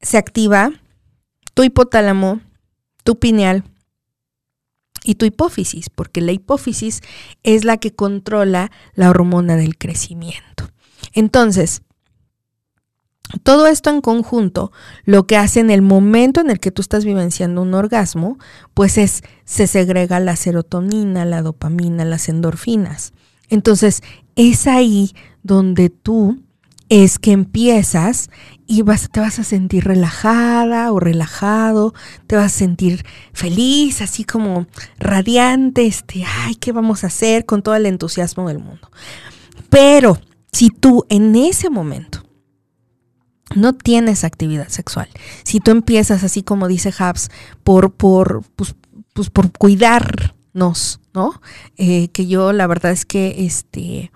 [0.00, 0.70] se activa
[1.54, 2.40] tu hipotálamo,
[3.04, 3.64] tu pineal,
[5.04, 7.00] y tu hipófisis, porque la hipófisis
[7.42, 10.68] es la que controla la hormona del crecimiento.
[11.12, 11.82] Entonces,
[13.42, 14.72] todo esto en conjunto,
[15.04, 18.38] lo que hace en el momento en el que tú estás vivenciando un orgasmo,
[18.74, 23.12] pues es, se segrega la serotonina, la dopamina, las endorfinas.
[23.48, 24.02] Entonces,
[24.36, 26.42] es ahí donde tú
[26.92, 28.28] es que empiezas
[28.66, 31.94] y vas, te vas a sentir relajada o relajado,
[32.26, 34.66] te vas a sentir feliz, así como
[34.98, 38.90] radiante, este, ay, ¿qué vamos a hacer con todo el entusiasmo del mundo?
[39.70, 40.20] Pero
[40.52, 42.24] si tú en ese momento
[43.56, 45.08] no tienes actividad sexual,
[45.44, 47.30] si tú empiezas así como dice Habs,
[47.64, 48.74] por, por, pues,
[49.14, 51.40] pues por cuidarnos, ¿no?
[51.78, 54.12] Eh, que yo la verdad es que este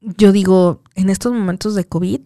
[0.00, 2.20] yo digo, en estos momentos de COVID,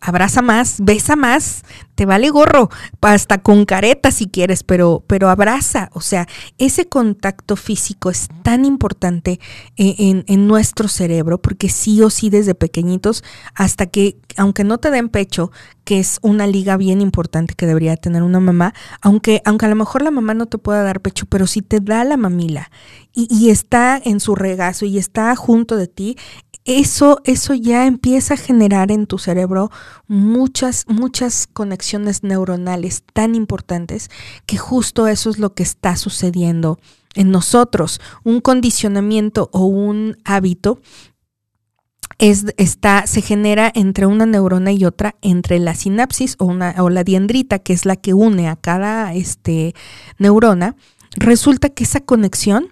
[0.00, 1.62] abraza más, besa más,
[1.98, 2.70] te vale gorro,
[3.00, 5.90] hasta con careta si quieres, pero, pero abraza.
[5.94, 9.40] O sea, ese contacto físico es tan importante
[9.74, 14.92] en, en, nuestro cerebro, porque sí o sí desde pequeñitos, hasta que, aunque no te
[14.92, 15.50] den pecho,
[15.82, 19.74] que es una liga bien importante que debería tener una mamá, aunque, aunque a lo
[19.74, 22.70] mejor la mamá no te pueda dar pecho, pero sí te da la mamila
[23.12, 26.16] y, está en su regazo y está junto de ti,
[26.64, 29.70] eso, eso ya empieza a generar en tu cerebro
[30.06, 31.87] muchas, muchas conexiones
[32.22, 34.10] neuronales tan importantes
[34.46, 36.78] que justo eso es lo que está sucediendo
[37.14, 38.00] en nosotros.
[38.24, 40.80] Un condicionamiento o un hábito
[42.18, 46.90] es, está, se genera entre una neurona y otra, entre la sinapsis o, una, o
[46.90, 49.74] la diendrita, que es la que une a cada este,
[50.18, 50.76] neurona,
[51.16, 52.68] resulta que esa conexión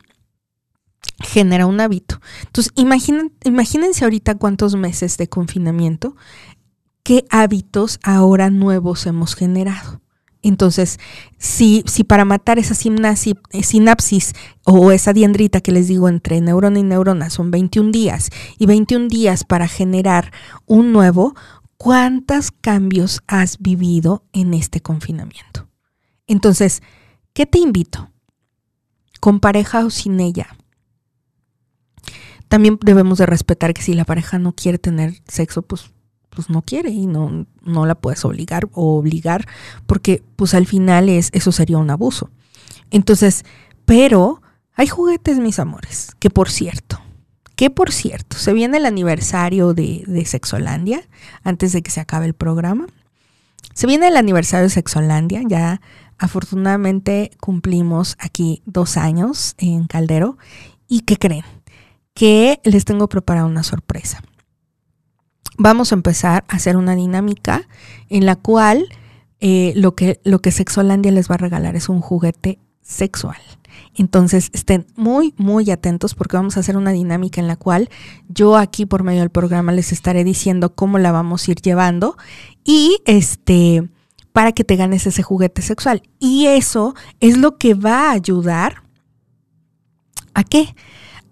[1.23, 2.21] genera un hábito.
[2.45, 6.17] Entonces, imagínense ahorita cuántos meses de confinamiento,
[7.07, 10.01] qué hábitos ahora nuevos hemos generado.
[10.43, 10.99] Entonces,
[11.39, 14.33] si, si para matar esa eh, sinapsis
[14.65, 19.07] o esa diendrita que les digo entre neurona y neurona son 21 días y 21
[19.07, 20.33] días para generar
[20.67, 21.37] un nuevo,
[21.77, 25.69] ¿cuántos cambios has vivido en este confinamiento?
[26.27, 26.83] Entonces,
[27.35, 28.11] ¿qué te invito?
[29.21, 30.57] Con pareja o sin ella.
[32.49, 35.93] También debemos de respetar que si la pareja no quiere tener sexo, pues
[36.37, 39.49] pues no quiere y no, no la puedes obligar o obligar
[39.87, 42.31] porque pues al final es, eso sería un abuso.
[42.91, 43.45] Entonces,
[43.87, 44.43] pero
[44.75, 47.01] hay juguetes, mis amores, que por cierto,
[47.57, 51.09] que por cierto, se viene el aniversario de, de Sexolandia,
[51.43, 52.87] antes de que se acabe el programa.
[53.73, 55.81] Se viene el aniversario de Sexolandia, ya
[56.19, 60.37] afortunadamente cumplimos aquí dos años en Caldero.
[60.87, 61.45] ¿Y qué creen?
[62.13, 64.23] Que les tengo preparada una sorpresa
[65.59, 67.69] vamos a empezar a hacer una dinámica
[68.09, 68.89] en la cual
[69.41, 73.37] eh, lo, que, lo que Sexolandia les va a regalar es un juguete sexual.
[73.95, 77.89] Entonces estén muy, muy atentos porque vamos a hacer una dinámica en la cual
[78.29, 82.17] yo aquí por medio del programa les estaré diciendo cómo la vamos a ir llevando
[82.65, 83.89] y este
[84.33, 86.03] para que te ganes ese juguete sexual.
[86.19, 88.83] Y eso es lo que va a ayudar
[90.35, 90.75] a qué?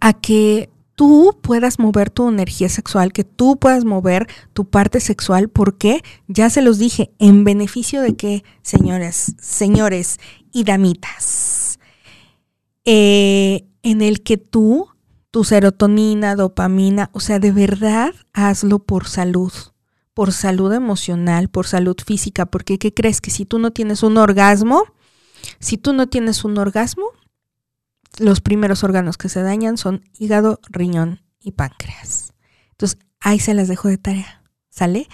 [0.01, 5.49] A que tú puedas mover tu energía sexual, que tú puedas mover tu parte sexual,
[5.49, 10.19] porque ya se los dije, en beneficio de qué, señores, señores
[10.53, 11.79] y damitas,
[12.85, 14.89] eh, en el que tú,
[15.31, 19.53] tu serotonina, dopamina, o sea, de verdad hazlo por salud,
[20.15, 23.21] por salud emocional, por salud física, porque ¿qué crees?
[23.21, 24.85] Que si tú no tienes un orgasmo,
[25.59, 27.07] si tú no tienes un orgasmo,
[28.19, 32.33] los primeros órganos que se dañan son hígado, riñón y páncreas.
[32.71, 34.41] Entonces, ahí se las dejo de tarea.
[34.71, 35.07] ¿Sale?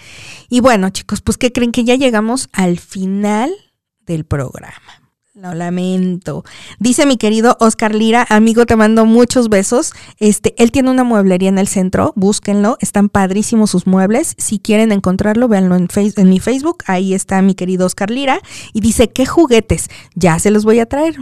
[0.49, 3.53] Y bueno, chicos, pues que creen que ya llegamos al final
[3.99, 5.01] del programa.
[5.35, 6.43] Lo lamento.
[6.79, 9.93] Dice mi querido Oscar Lira, amigo, te mando muchos besos.
[10.17, 14.33] Este, él tiene una mueblería en el centro, búsquenlo, están padrísimos sus muebles.
[14.39, 18.41] Si quieren encontrarlo, véanlo en, en mi Facebook, ahí está mi querido Oscar Lira.
[18.73, 19.89] Y dice, ¿qué juguetes?
[20.15, 21.17] Ya se los voy a traer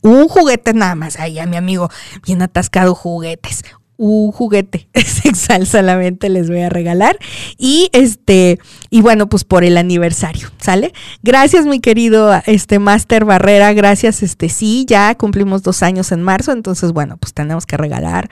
[0.00, 1.18] un juguete nada más.
[1.18, 1.90] Ahí a mi amigo,
[2.26, 3.62] bien atascado juguetes.
[3.96, 7.16] Un juguete sexual solamente les voy a regalar.
[7.56, 8.58] Y este,
[8.90, 10.92] y bueno, pues por el aniversario, ¿sale?
[11.22, 13.72] Gracias, mi querido este Master Barrera.
[13.72, 16.52] Gracias, este, sí, ya cumplimos dos años en marzo.
[16.52, 18.28] Entonces, bueno, pues tenemos que regalar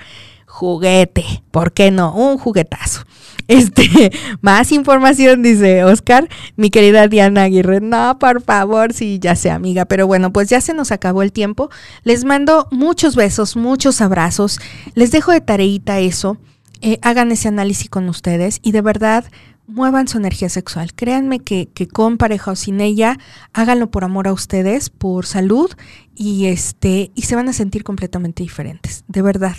[0.63, 1.25] juguete.
[1.51, 2.15] ¿Por qué no?
[2.15, 3.03] Un juguetazo.
[3.49, 7.81] Este, más información, dice Oscar, mi querida Diana Aguirre.
[7.81, 9.85] No, por favor, sí, ya sé, amiga.
[9.85, 11.69] Pero bueno, pues ya se nos acabó el tiempo.
[12.05, 14.61] Les mando muchos besos, muchos abrazos.
[14.95, 16.39] Les dejo de tareita eso.
[16.81, 19.25] Eh, hagan ese análisis con ustedes y de verdad
[19.73, 20.95] muevan su energía sexual.
[20.95, 23.19] Créanme que, con pareja o sin ella,
[23.53, 25.71] háganlo por amor a ustedes, por salud
[26.15, 29.05] y este y se van a sentir completamente diferentes.
[29.09, 29.57] De verdad,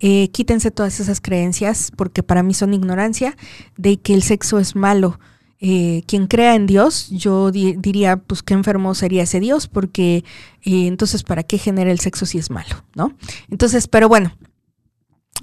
[0.00, 3.36] eh, quítense todas esas creencias porque para mí son ignorancia
[3.76, 5.18] de que el sexo es malo.
[5.66, 10.22] Eh, quien crea en Dios, yo diría, pues qué enfermo sería ese Dios, porque
[10.62, 12.84] eh, entonces, ¿para qué genera el sexo si es malo?
[12.94, 13.16] ¿No?
[13.48, 14.36] Entonces, pero bueno,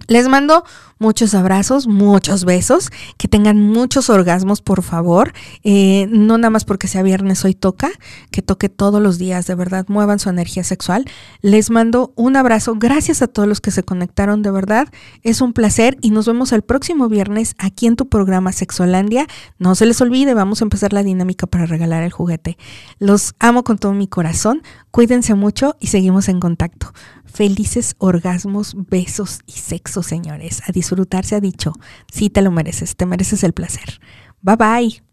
[0.07, 0.63] les mando
[1.01, 5.33] muchos abrazos, muchos besos, que tengan muchos orgasmos, por favor.
[5.63, 7.89] Eh, no nada más porque sea viernes hoy toca,
[8.29, 11.05] que toque todos los días, de verdad, muevan su energía sexual.
[11.41, 14.89] Les mando un abrazo, gracias a todos los que se conectaron, de verdad,
[15.23, 19.25] es un placer y nos vemos el próximo viernes aquí en tu programa Sexolandia.
[19.57, 22.59] No se les olvide, vamos a empezar la dinámica para regalar el juguete.
[22.99, 26.93] Los amo con todo mi corazón, cuídense mucho y seguimos en contacto.
[27.33, 30.61] Felices orgasmos, besos y sexo, señores.
[30.67, 31.73] A disfrutar se ha dicho.
[32.11, 34.01] Sí te lo mereces, te mereces el placer.
[34.41, 35.10] Bye bye.